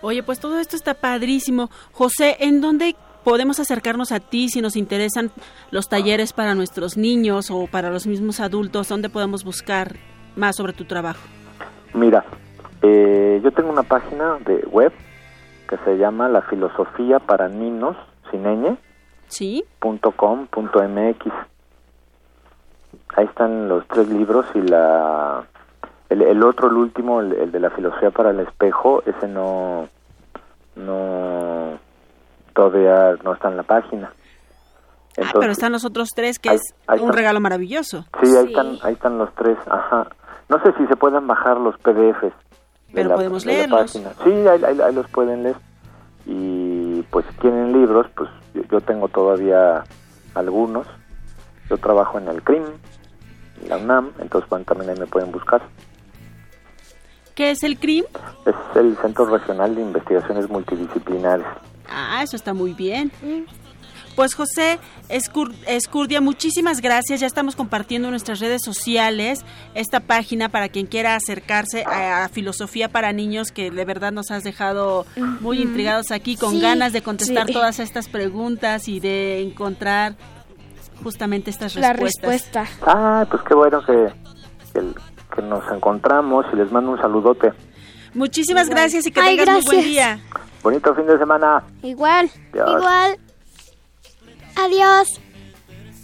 [0.00, 1.70] Oye, pues todo esto está padrísimo.
[1.92, 2.94] José, ¿en dónde
[3.28, 5.30] podemos acercarnos a ti si nos interesan
[5.70, 8.88] los talleres para nuestros niños o para los mismos adultos?
[8.88, 9.96] ¿Dónde podemos buscar
[10.34, 11.20] más sobre tu trabajo?
[11.92, 12.24] mira
[12.80, 14.92] eh, yo tengo una página de web
[15.68, 17.96] que se llama la filosofía para niños
[18.30, 18.76] sin ñ
[19.28, 19.62] Sí.
[19.78, 21.20] punto com punto mx
[23.16, 25.44] ahí están los tres libros y la
[26.08, 29.88] el, el otro el último el, el de la filosofía para el espejo ese no
[30.76, 31.78] no
[32.54, 34.12] todavía no está en la página
[35.22, 36.62] ah, pero están los otros tres, que es
[37.00, 38.04] un regalo maravilloso.
[38.22, 40.08] Sí, ahí, Están, ahí están los tres, ajá.
[40.48, 42.34] No sé si se pueden bajar los PDFs.
[42.92, 43.90] Pero podemos leerlos.
[43.92, 45.56] Sí, ahí, ahí, los pueden leer.
[46.24, 48.30] Y pues si quieren libros, pues
[48.70, 49.84] yo tengo todavía
[50.34, 50.86] algunos.
[51.68, 52.64] Yo trabajo en el CRIM,
[53.68, 55.60] la UNAM, entonces bueno, también ahí me pueden buscar.
[57.34, 58.04] ¿Qué es el CRIM?
[58.46, 61.46] Es el Centro Regional de Investigaciones Multidisciplinares.
[61.88, 63.12] Ah, eso está muy bien.
[64.18, 67.20] Pues José Escurdia, muchísimas gracias.
[67.20, 69.44] Ya estamos compartiendo en nuestras redes sociales
[69.76, 74.42] esta página para quien quiera acercarse a, Filosofía para Niños, que de verdad nos has
[74.42, 75.06] dejado
[75.40, 80.16] muy intrigados aquí, con ganas de contestar todas estas preguntas y de encontrar
[81.04, 82.22] justamente estas respuestas.
[82.24, 82.66] La respuesta.
[82.82, 84.12] Ah, pues qué bueno que,
[84.74, 87.52] que, nos encontramos y les mando un saludote.
[88.14, 90.20] Muchísimas gracias y que tengas muy buen día.
[90.62, 91.62] Bonito fin de semana.
[91.82, 92.30] Igual.
[92.52, 93.18] Igual.
[94.56, 95.20] Adiós.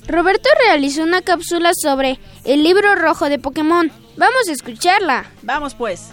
[0.06, 3.90] Roberto realizó una cápsula sobre el libro rojo de Pokémon.
[4.16, 5.24] Vamos a escucharla.
[5.42, 6.12] Vamos pues.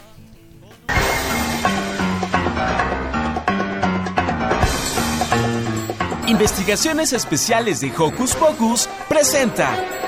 [6.28, 10.01] Investigaciones Especiales de Hocus Pocus presenta.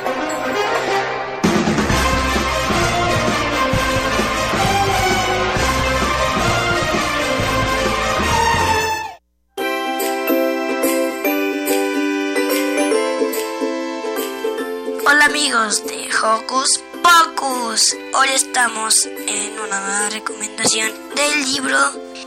[15.33, 17.97] Amigos de Hocus Pocus.
[18.13, 21.75] Hoy estamos en una nueva recomendación del libro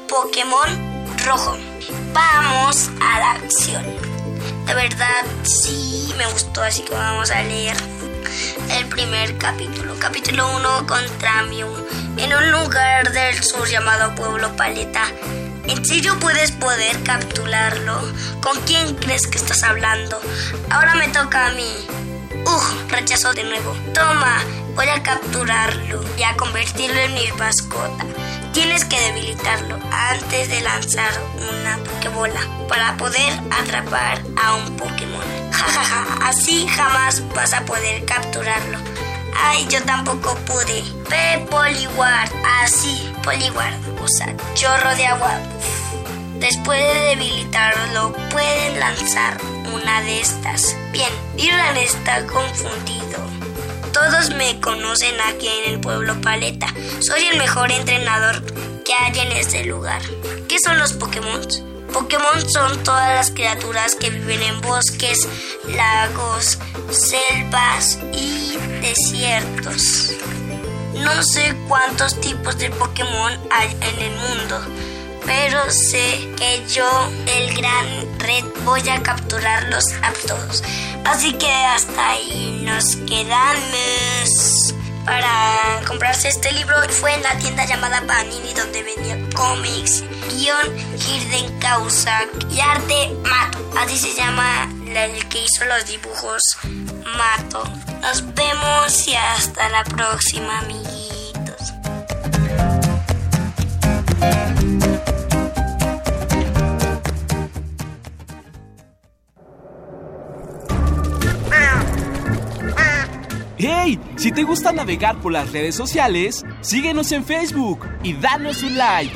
[0.09, 1.57] Pokémon Rojo.
[2.13, 3.85] Vamos a la acción.
[4.67, 7.77] De verdad sí me gustó, así que vamos a leer
[8.77, 9.95] el primer capítulo.
[10.01, 11.69] Capítulo 1 contra Mew.
[12.17, 15.05] En un lugar del sur llamado Pueblo Paleta.
[15.69, 18.01] ¿En serio puedes poder capturarlo?
[18.41, 20.21] ¿Con quién crees que estás hablando?
[20.71, 21.73] Ahora me toca a mí.
[22.47, 23.75] Ugh, rechazó de nuevo.
[23.93, 24.39] Toma,
[24.75, 28.07] voy a capturarlo y a convertirlo en mi mascota.
[28.53, 31.11] Tienes que debilitarlo antes de lanzar
[31.51, 35.25] una Pokébola para poder atrapar a un Pokémon.
[35.51, 38.79] Jajaja, así jamás vas a poder capturarlo.
[39.39, 40.83] Ay, yo tampoco pude.
[41.11, 42.31] Ve Poliward,
[42.63, 45.39] así, Poliward, usa chorro de agua.
[46.39, 49.41] Después de debilitarlo, pueden lanzar
[49.72, 50.76] una de estas.
[50.93, 53.18] Bien, Irran está confundido.
[53.93, 56.66] Todos me conocen aquí en el pueblo Paleta.
[57.01, 58.43] Soy el mejor entrenador
[58.84, 60.03] que hay en este lugar.
[60.49, 61.41] ¿Qué son los Pokémon?
[61.93, 65.26] Pokémon son todas las criaturas que viven en bosques,
[65.66, 66.59] lagos,
[66.91, 70.12] selvas y desiertos.
[70.95, 74.61] No sé cuántos tipos de Pokémon hay en el mundo,
[75.27, 76.89] pero sé que yo,
[77.27, 80.62] el gran red, voy a capturarlos a todos.
[81.05, 84.74] Así que hasta ahí nos quedamos.
[85.05, 91.59] Para comprarse este libro fue en la tienda llamada Panini donde vendía cómics, guion Hirden
[91.61, 93.70] Kausak y arte Mato.
[93.79, 96.43] Así se llama el que hizo los dibujos
[97.16, 97.62] Mato.
[98.01, 101.06] Nos vemos y hasta la próxima, amiguitos.
[114.16, 119.14] Si te gusta navegar por las redes sociales, síguenos en Facebook y danos un like.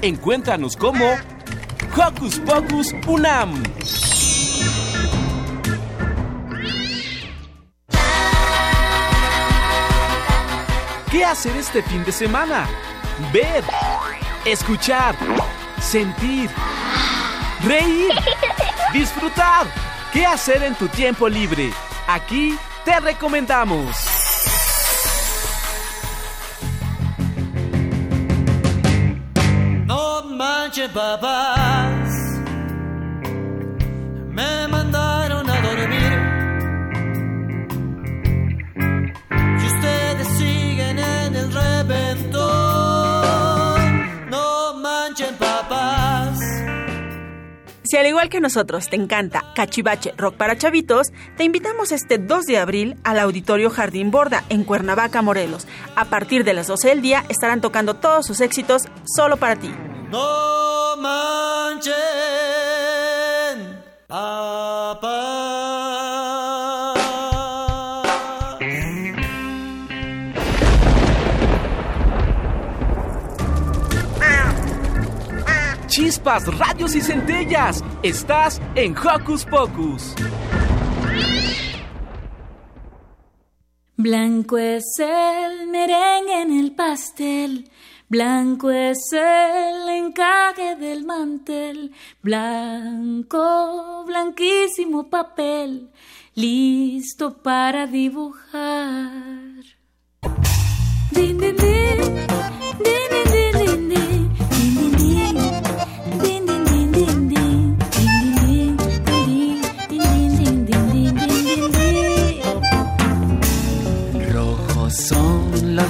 [0.00, 1.04] Encuéntranos como
[1.96, 3.60] Hocus Pocus Unam.
[11.10, 12.68] ¿Qué hacer este fin de semana?
[13.32, 13.64] Ver,
[14.44, 15.16] escuchar,
[15.80, 16.48] sentir,
[17.64, 18.12] reír,
[18.92, 19.66] disfrutar.
[20.12, 21.72] ¿Qué hacer en tu tiempo libre?
[22.06, 22.56] Aquí
[22.88, 23.96] te recomendamos.
[29.84, 31.77] No manches, papás.
[47.88, 51.06] Si al igual que nosotros te encanta Cachivache Rock para Chavitos,
[51.38, 55.66] te invitamos este 2 de abril al Auditorio Jardín Borda en Cuernavaca, Morelos.
[55.96, 59.74] A partir de las 12 del día estarán tocando todos sus éxitos solo para ti.
[60.10, 61.94] No manchen,
[64.06, 65.77] papás.
[75.98, 77.82] Chispas, radios y centellas.
[78.04, 80.14] Estás en Hocus Pocus.
[83.96, 87.68] Blanco es el merengue en el pastel,
[88.08, 91.92] blanco es el encaje del mantel,
[92.22, 95.90] blanco, blanquísimo papel,
[96.36, 99.64] listo para dibujar.
[101.10, 102.37] Din, din, din,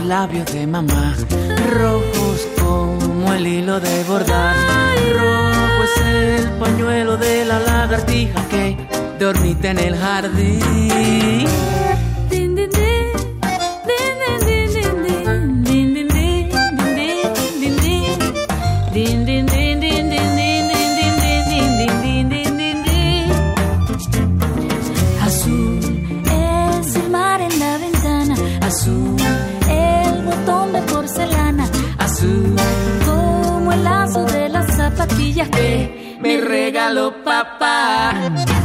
[0.08, 1.14] labios de mamá,
[1.70, 4.56] rojos como el hilo de bordar.
[5.12, 8.76] Rojo es el pañuelo de la lagartija que
[9.20, 11.46] dormita en el jardín.
[35.18, 38.57] Las zapatillas que Me regaló papá.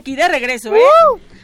[0.00, 0.80] Aquí de regreso, ¿eh?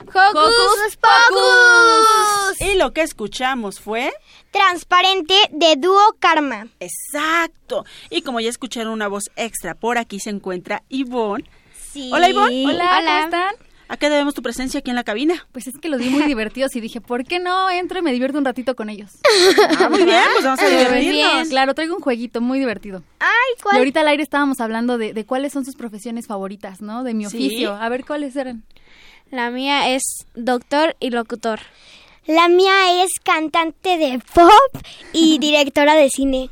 [0.01, 2.61] ¡Hocus Pocus!
[2.61, 4.13] Y lo que escuchamos fue...
[4.51, 6.69] Transparente de dúo Karma.
[6.81, 7.85] Exacto.
[8.09, 11.45] Y como ya escucharon una voz extra, por aquí se encuentra Ivonne.
[11.93, 12.11] Sí.
[12.13, 12.65] Hola, Ivonne.
[12.67, 13.66] Hola, ¿cómo están?
[13.89, 15.47] ¿A qué debemos tu presencia aquí en la cabina?
[15.53, 18.13] Pues es que los vi muy divertidos y dije, ¿por qué no entro y me
[18.13, 19.13] divierto un ratito con ellos?
[19.79, 21.49] Ah, muy bien, pues vamos a divertirnos.
[21.49, 23.03] Claro, traigo un jueguito muy divertido.
[23.21, 23.29] Ay,
[23.59, 23.77] Y ¿cuál?
[23.79, 27.05] ahorita al aire estábamos hablando de, de cuáles son sus profesiones favoritas, ¿no?
[27.05, 27.37] De mi Sí.
[27.37, 27.75] oficio.
[27.75, 28.65] A ver cuáles eran.
[29.31, 30.03] La mía es
[30.35, 31.61] doctor y locutor.
[32.27, 34.83] La mía es cantante de pop
[35.13, 36.51] y directora de cine.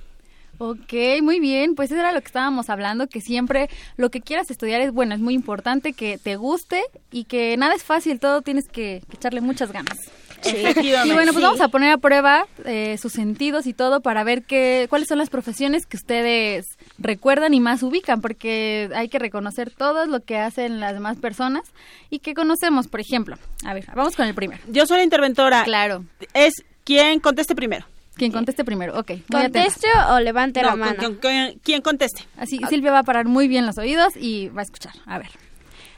[0.70, 0.92] Ok,
[1.22, 1.74] muy bien.
[1.74, 5.14] Pues eso era lo que estábamos hablando, que siempre lo que quieras estudiar es bueno,
[5.14, 9.16] es muy importante que te guste y que nada es fácil, todo tienes que, que
[9.16, 9.98] echarle muchas ganas.
[10.42, 11.08] Efectivamente.
[11.08, 11.46] Y bueno, pues Sí.
[11.46, 15.18] vamos a poner a prueba eh, sus sentidos y todo para ver qué, cuáles son
[15.18, 16.66] las profesiones que ustedes
[16.98, 21.62] recuerdan y más ubican, porque hay que reconocer todo lo que hacen las demás personas
[22.10, 23.36] y que conocemos, por ejemplo.
[23.64, 24.62] A ver, vamos con el primero.
[24.68, 25.64] Yo soy la interventora.
[25.64, 26.04] Claro.
[26.34, 26.54] Es
[26.84, 27.86] quien conteste primero.
[28.16, 29.12] Quien conteste primero, ok.
[29.30, 30.96] ¿Conteste o levante No, la mano?
[31.02, 32.24] con- con- quien conteste.
[32.36, 34.92] Así, Silvia va a parar muy bien los oídos y va a escuchar.
[35.06, 35.30] A ver.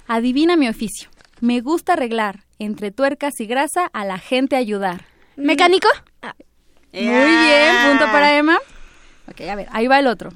[0.06, 1.08] Adivina mi oficio.
[1.40, 5.04] Me gusta arreglar entre tuercas y grasa a la gente ayudar.
[5.36, 5.88] ¿Mecánico?
[6.92, 8.58] Muy bien, punto para Emma.
[9.30, 10.30] Ok, a ver, ahí va el otro.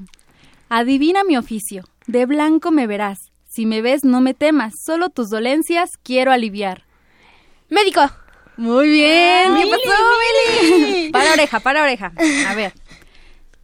[0.68, 1.84] Adivina mi oficio.
[2.06, 3.18] De blanco me verás.
[3.48, 4.74] Si me ves, no me temas.
[4.84, 6.84] Solo tus dolencias quiero aliviar.
[7.70, 8.02] Médico.
[8.60, 9.56] Muy bien.
[9.56, 11.08] ¿Qué pasó, Mili?
[11.12, 12.12] Para oreja, para oreja.
[12.46, 12.74] A ver.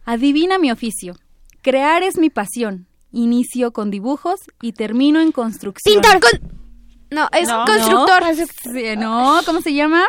[0.05, 1.15] Adivina mi oficio.
[1.61, 2.87] Crear es mi pasión.
[3.11, 6.01] Inicio con dibujos y termino en construcción.
[6.01, 6.19] Pintor.
[7.11, 8.23] No, es No, constructor.
[8.97, 10.03] No, no, ¿cómo se llama?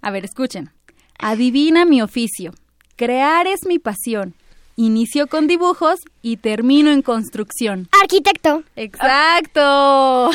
[0.00, 0.70] A ver, escuchen.
[1.18, 2.54] Adivina mi oficio.
[2.94, 4.34] Crear es mi pasión.
[4.76, 7.88] Inicio con dibujos y termino en construcción.
[8.00, 8.62] Arquitecto.
[8.76, 10.30] Exacto.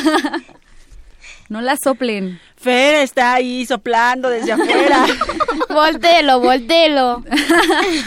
[1.48, 2.38] no la soplen.
[2.60, 5.06] Fer está ahí soplando desde afuera.
[5.70, 7.24] voltelo, voltelo.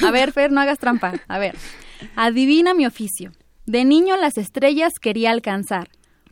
[0.06, 1.14] A ver, Fer, no hagas trampa.
[1.28, 1.56] A ver.
[2.16, 3.32] Adivina mi oficio.
[3.66, 5.90] De niño las estrellas quería alcanzar.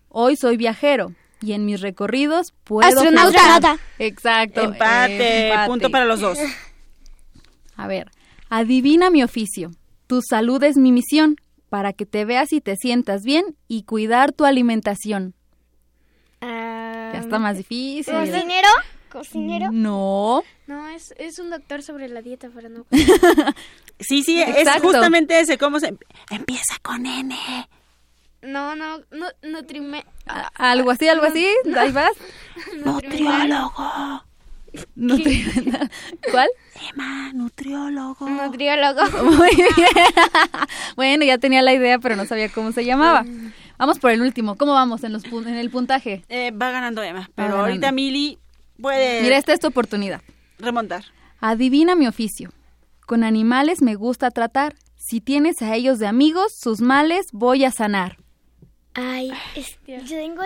[0.07, 3.39] Hoy soy viajero y en mis recorridos puedo Astronauta.
[3.39, 3.79] flotar.
[3.97, 4.61] Exacto.
[4.61, 5.67] Empate, empate.
[5.67, 6.37] punto para los dos.
[7.75, 8.11] A ver,
[8.49, 9.71] adivina mi oficio.
[10.05, 11.37] Tu salud es mi misión
[11.69, 15.33] para que te veas y te sientas bien y cuidar tu alimentación.
[16.41, 16.70] Ya
[17.21, 18.13] está más difícil.
[18.13, 18.67] ¿Cocinero?
[19.09, 19.69] ¿Cocinero?
[19.71, 20.43] No.
[20.67, 22.85] No, es, es un doctor sobre la dieta para no...
[23.99, 24.81] Sí, sí, es Exacto.
[24.87, 25.57] justamente ese.
[25.59, 25.93] ¿Cómo se
[26.31, 27.35] empieza con N?
[28.41, 30.03] No, no, no, nutrime...
[30.25, 31.45] A- Algo así, algo así.
[31.77, 32.13] Ahí vas.
[32.83, 34.23] Nutriólogo.
[34.95, 35.89] Nutri-
[36.31, 36.47] ¿Cuál?
[36.89, 38.27] Emma, nutriólogo.
[38.27, 39.01] Nutriólogo.
[39.23, 39.67] Muy bien.
[40.95, 43.25] bueno, ya tenía la idea, pero no sabía cómo se llamaba.
[43.81, 44.55] Vamos por el último.
[44.57, 46.23] ¿Cómo vamos en, los, en el puntaje?
[46.29, 47.65] Eh, va ganando Emma, pero ganando.
[47.65, 48.37] ahorita Mili
[48.79, 50.21] puede Mira, esta es tu oportunidad.
[50.59, 51.03] remontar.
[51.39, 52.51] Adivina mi oficio.
[53.07, 54.75] Con animales me gusta tratar.
[54.97, 58.17] Si tienes a ellos de amigos, sus males voy a sanar.
[58.93, 60.43] Ay, es- yo tengo...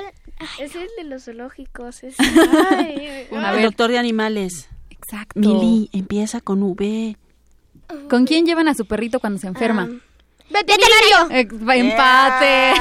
[0.60, 2.04] Es el de los zoológicos.
[2.04, 2.16] Es...
[2.20, 3.64] A El ver.
[3.64, 4.70] doctor de animales.
[4.90, 5.40] Exacto.
[5.42, 7.18] Mili, empieza con V.
[8.10, 9.90] ¿Con quién llevan a su perrito cuando se enferma?
[10.50, 11.30] ¡Veterinario!
[11.32, 12.74] Ex- empate.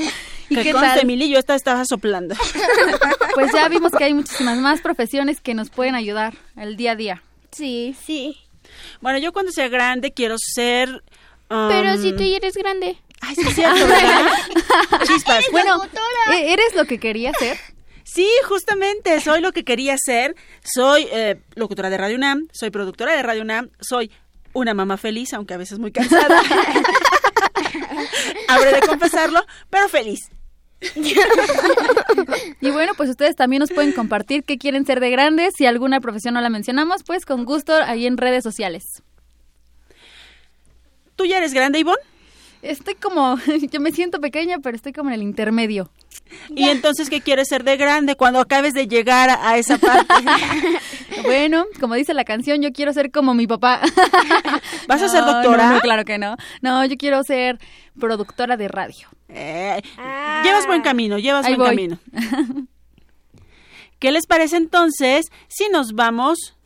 [0.48, 1.06] ¿Y que qué conste, tal?
[1.06, 2.34] Mili, yo esta estaba soplando.
[3.34, 6.96] Pues ya vimos que hay muchísimas más profesiones que nos pueden ayudar el día a
[6.96, 7.22] día.
[7.52, 7.94] Sí.
[8.04, 8.36] Sí.
[9.00, 10.88] Bueno, yo cuando sea grande quiero ser...
[11.48, 12.98] um, Pero si tú ya eres grande.
[13.20, 14.32] Ay, sí es cierto, ¿verdad?
[15.06, 15.44] Chispas.
[15.52, 15.80] Bueno,
[16.32, 17.56] ¿e- ¿eres lo que quería ser?
[18.04, 20.34] Sí, justamente, soy lo que quería ser.
[20.64, 24.10] Soy eh, locutora de Radio UNAM, soy productora de Radio UNAM, soy
[24.52, 26.40] una mamá feliz, aunque a veces muy cansada.
[28.48, 30.30] Habré de confesarlo, pero feliz.
[32.60, 35.54] Y bueno, pues ustedes también nos pueden compartir qué quieren ser de grandes.
[35.56, 39.02] Si alguna profesión no la mencionamos, pues con gusto ahí en redes sociales.
[41.16, 42.00] ¿Tú ya eres grande, Ivonne?
[42.62, 43.36] Estoy como,
[43.70, 45.90] yo me siento pequeña, pero estoy como en el intermedio.
[46.54, 50.14] ¿Y entonces qué quieres ser de grande cuando acabes de llegar a, esa parte?
[51.22, 53.80] Bueno, como dice la canción, yo quiero ser como mi papá.
[54.88, 55.68] ¿Vas a ser doctora?
[55.68, 56.36] No, no, claro que no.
[56.62, 57.58] No, yo quiero ser
[57.98, 59.08] productora de radio.
[59.28, 59.82] Eh,
[60.42, 61.76] Llevas buen camino, llevas Ahí buen voy.
[61.76, 61.98] camino.
[63.98, 66.56] ¿Qué les parece entonces si nos vamos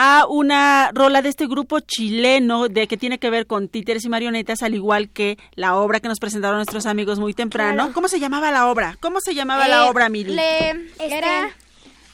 [0.00, 4.08] a una rola de este grupo chileno de que tiene que ver con títeres y
[4.08, 7.74] marionetas, al igual que la obra que nos presentaron nuestros amigos muy temprano?
[7.74, 7.92] Claro.
[7.94, 8.96] ¿Cómo se llamaba la obra?
[9.00, 10.34] ¿Cómo se llamaba la Eh, obra, Mili?
[10.34, 11.50] le- Este, Era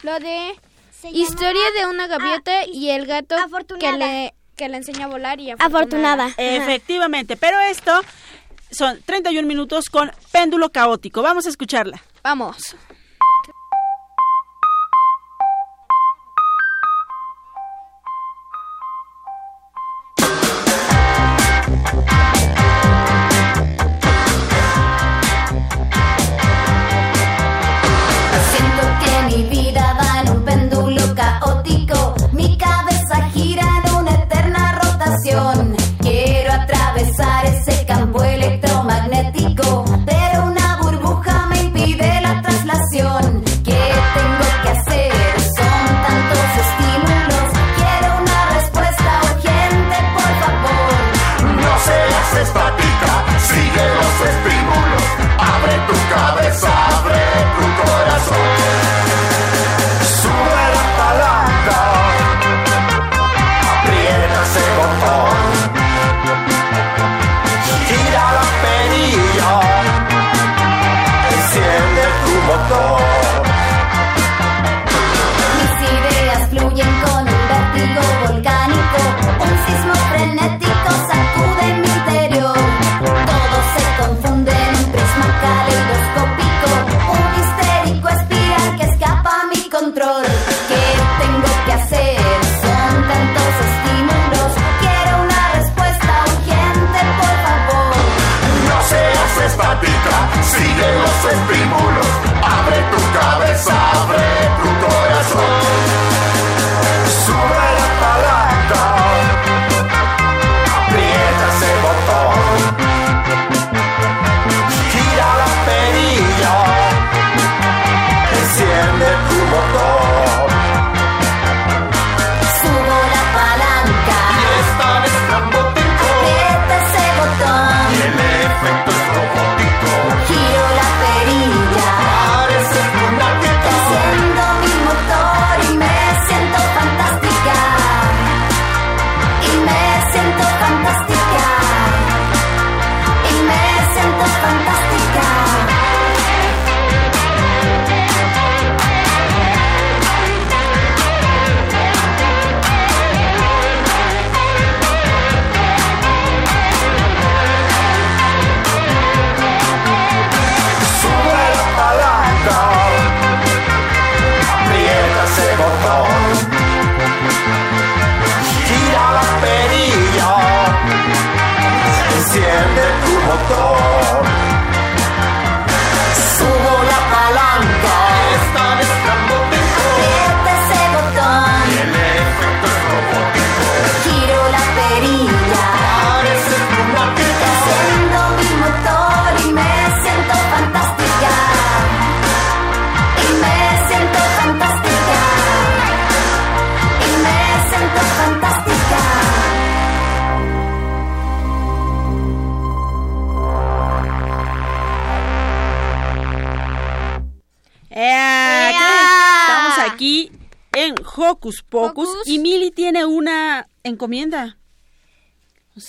[0.03, 0.55] lo de
[1.13, 3.97] historia de una gaviota Ah, y el gato que Afortunada.
[3.99, 6.31] le, que le enseña a volar y Afortunada.
[6.39, 7.93] Efectivamente, pero esto
[8.71, 11.21] son 31 minutos con péndulo caótico.
[11.21, 12.03] Vamos a escucharla.
[12.23, 12.77] Vamos.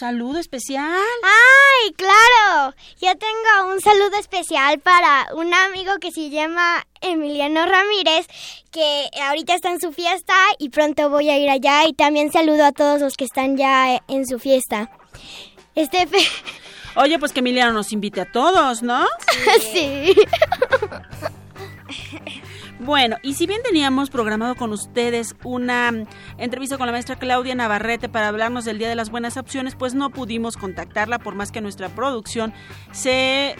[0.05, 0.85] Saludo especial.
[1.23, 2.75] ¡Ay, claro!
[3.01, 8.27] Yo tengo un saludo especial para un amigo que se llama Emiliano Ramírez,
[8.71, 11.87] que ahorita está en su fiesta y pronto voy a ir allá.
[11.87, 14.91] Y también saludo a todos los que están ya en su fiesta.
[15.73, 16.05] Este...
[16.05, 16.27] fe-
[16.97, 19.07] Oye, pues que Emiliano nos invite a todos, ¿no?
[19.73, 20.13] sí.
[22.79, 26.07] Bueno, y si bien teníamos programado con ustedes una mm,
[26.37, 29.93] entrevista con la maestra Claudia Navarrete para hablarnos del Día de las Buenas Opciones, pues
[29.93, 32.53] no pudimos contactarla por más que nuestra producción
[32.91, 33.55] se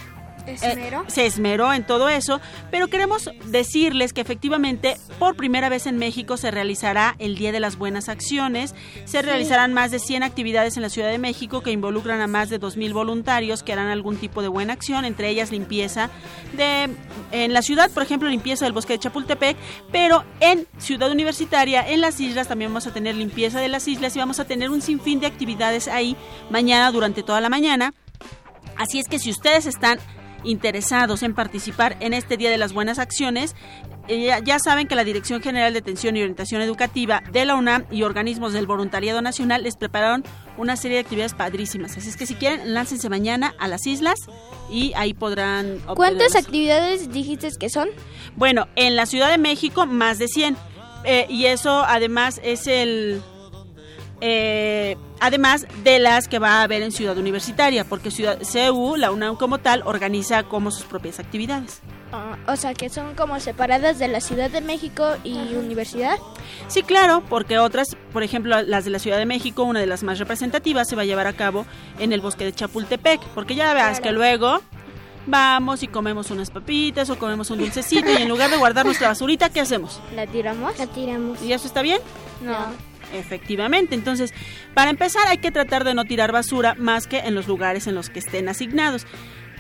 [0.46, 1.02] ¿Esmeró?
[1.02, 2.40] eh, se esmeró en todo eso,
[2.72, 7.60] pero queremos decirles que efectivamente por primera vez en México se realizará el Día de
[7.60, 8.76] las Buenas Acciones,
[9.06, 12.50] se realizarán más de 100 actividades en la Ciudad de México que involucran a más
[12.50, 16.10] de 2.000 voluntarios que harán algún tipo de buena acción, entre ellas limpieza
[16.54, 16.90] de
[17.32, 19.58] en la ciudad, por ejemplo, limpieza del bosque de Chapultepec,
[19.92, 24.16] pero en Ciudad Universitaria, en las islas también vamos a tener limpieza de las islas
[24.16, 26.16] y vamos a tener un sinfín de actividades ahí
[26.50, 27.94] mañana durante toda la mañana.
[28.78, 30.00] Así es que si ustedes están
[30.46, 33.56] interesados en participar en este Día de las Buenas Acciones,
[34.08, 37.86] eh, ya, saben que la Dirección General de Atención y Orientación Educativa de la UNAM
[37.90, 40.24] y organismos del Voluntariado Nacional les prepararon
[40.58, 41.98] una serie de actividades padrísimas.
[41.98, 44.20] Así es que si quieren, láncense mañana a las islas
[44.70, 45.80] y ahí podrán...
[45.96, 47.90] ¿Cuántas actividades dijiste que son?
[48.36, 50.56] Bueno, en la Ciudad de México más de 100.
[51.06, 53.22] Eh, y eso además es el...
[54.22, 59.12] eh, además de las que va a haber en Ciudad Universitaria, porque Ciudad CU, la
[59.12, 61.82] UNAM como tal, organiza como sus propias actividades.
[62.12, 66.18] Ah, o sea, que son como separadas de la Ciudad de México y Universidad.
[66.68, 70.04] Sí, claro, porque otras, por ejemplo, las de la Ciudad de México, una de las
[70.04, 71.66] más representativas, se va a llevar a cabo
[72.00, 74.62] en el bosque de Chapultepec, porque ya veas que luego
[75.28, 79.10] vamos y comemos unas papitas o comemos un dulcecito y en lugar de guardar nuestra
[79.10, 80.00] basurita, ¿qué hacemos?
[80.14, 80.78] ¿La tiramos?
[80.78, 81.42] La tiramos.
[81.42, 82.00] ¿Y eso está bien?
[82.42, 82.56] No.
[83.14, 84.34] Efectivamente, entonces,
[84.74, 87.96] para empezar hay que tratar de no tirar basura más que en los lugares en
[87.96, 89.06] los que estén asignados.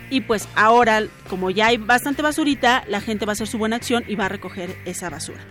[0.09, 3.77] Y pues ahora, como ya hay bastante basurita, la gente va a hacer su buena
[3.77, 5.41] acción y va a recoger esa basura.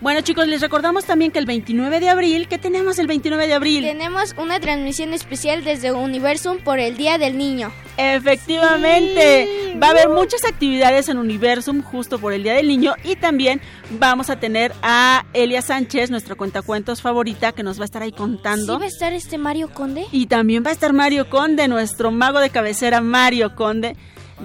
[0.00, 3.52] Bueno chicos, les recordamos también que el 29 de abril, ¿qué tenemos el 29 de
[3.52, 3.84] abril?
[3.84, 7.70] Tenemos una transmisión especial desde Universum por el Día del Niño.
[7.98, 13.16] Efectivamente, va a haber muchas actividades en Universum justo por el Día del Niño y
[13.16, 13.60] también
[13.98, 18.12] vamos a tener a Elia Sánchez, nuestra cuentacuentos favorita, que nos va a estar ahí
[18.12, 18.76] contando.
[18.76, 20.06] ¿Sí va a estar este Mario Conde?
[20.12, 23.96] Y también va a estar Mario Conde, nuestro mago de cabecera Mario Conde,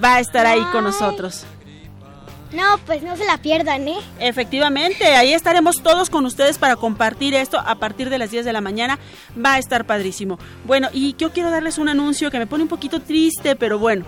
[0.04, 1.46] va a estar ahí con nosotros.
[2.54, 3.98] No, pues no se la pierdan, ¿eh?
[4.20, 8.54] Efectivamente, ahí estaremos todos con ustedes para compartir esto a partir de las 10 de
[8.54, 9.00] la mañana.
[9.44, 10.40] Va a estar padrísimo.
[10.64, 14.06] Bueno, y yo quiero darles un anuncio que me pone un poquito triste, pero bueno.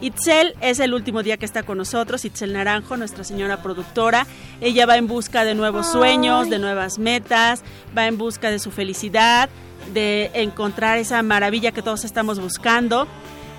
[0.00, 4.26] Itzel es el último día que está con nosotros, Itzel Naranjo, nuestra señora productora.
[4.60, 7.64] Ella va en busca de nuevos sueños, de nuevas metas,
[7.96, 9.48] va en busca de su felicidad,
[9.92, 13.08] de encontrar esa maravilla que todos estamos buscando.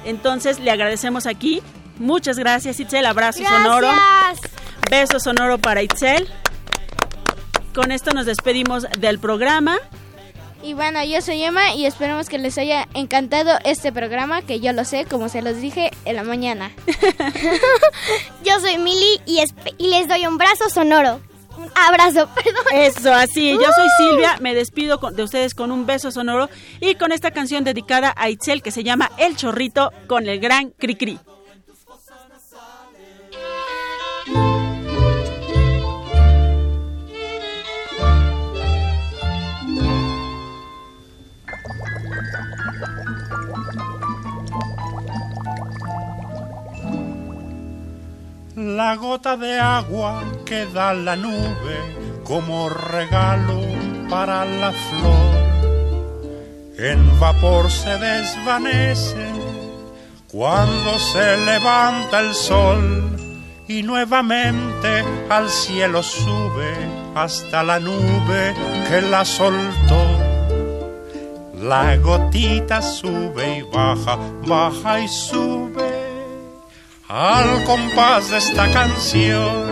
[0.05, 1.61] Entonces le agradecemos aquí.
[1.99, 3.89] Muchas gracias Itzel, abrazo sonoro.
[4.89, 6.27] Beso sonoro para Itzel.
[7.75, 9.77] Con esto nos despedimos del programa.
[10.63, 14.73] Y bueno, yo soy Emma y esperemos que les haya encantado este programa, que yo
[14.73, 16.71] lo sé, como se los dije en la mañana.
[18.43, 19.41] Yo soy Mili y,
[19.77, 21.21] les doy un brazo sonoro.
[21.57, 22.63] Un abrazo, perdón.
[22.73, 23.53] Eso, así.
[23.53, 26.49] Yo soy Silvia, me despido de ustedes con un beso sonoro
[26.81, 30.71] y con esta canción dedicada a Itzel que se llama El Chorrito con el gran
[30.71, 31.19] Cricri.
[48.79, 51.77] La gota de agua que da la nube
[52.23, 53.59] como regalo
[54.09, 55.35] para la flor.
[56.77, 59.27] En vapor se desvanece
[60.31, 63.17] cuando se levanta el sol
[63.67, 66.71] y nuevamente al cielo sube
[67.15, 68.55] hasta la nube
[68.87, 70.03] que la soltó.
[71.55, 74.17] La gotita sube y baja,
[74.47, 75.88] baja y sube
[77.09, 79.65] al compás de esta canción.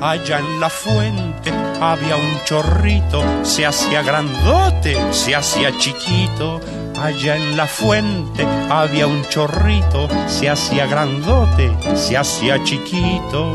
[0.00, 6.60] Allá en la fuente había un chorrito, se hacía grandote, se hacía chiquito.
[6.98, 13.54] Allá en la fuente había un chorrito, se hacía grandote, se hacía chiquito.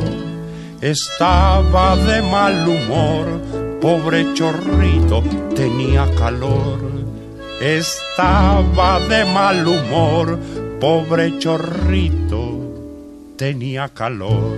[0.82, 5.24] Estaba de mal humor, pobre chorrito,
[5.56, 6.80] tenía calor.
[7.60, 10.40] Estaba de mal humor,
[10.82, 12.58] pobre chorrito,
[13.38, 14.58] tenía calor.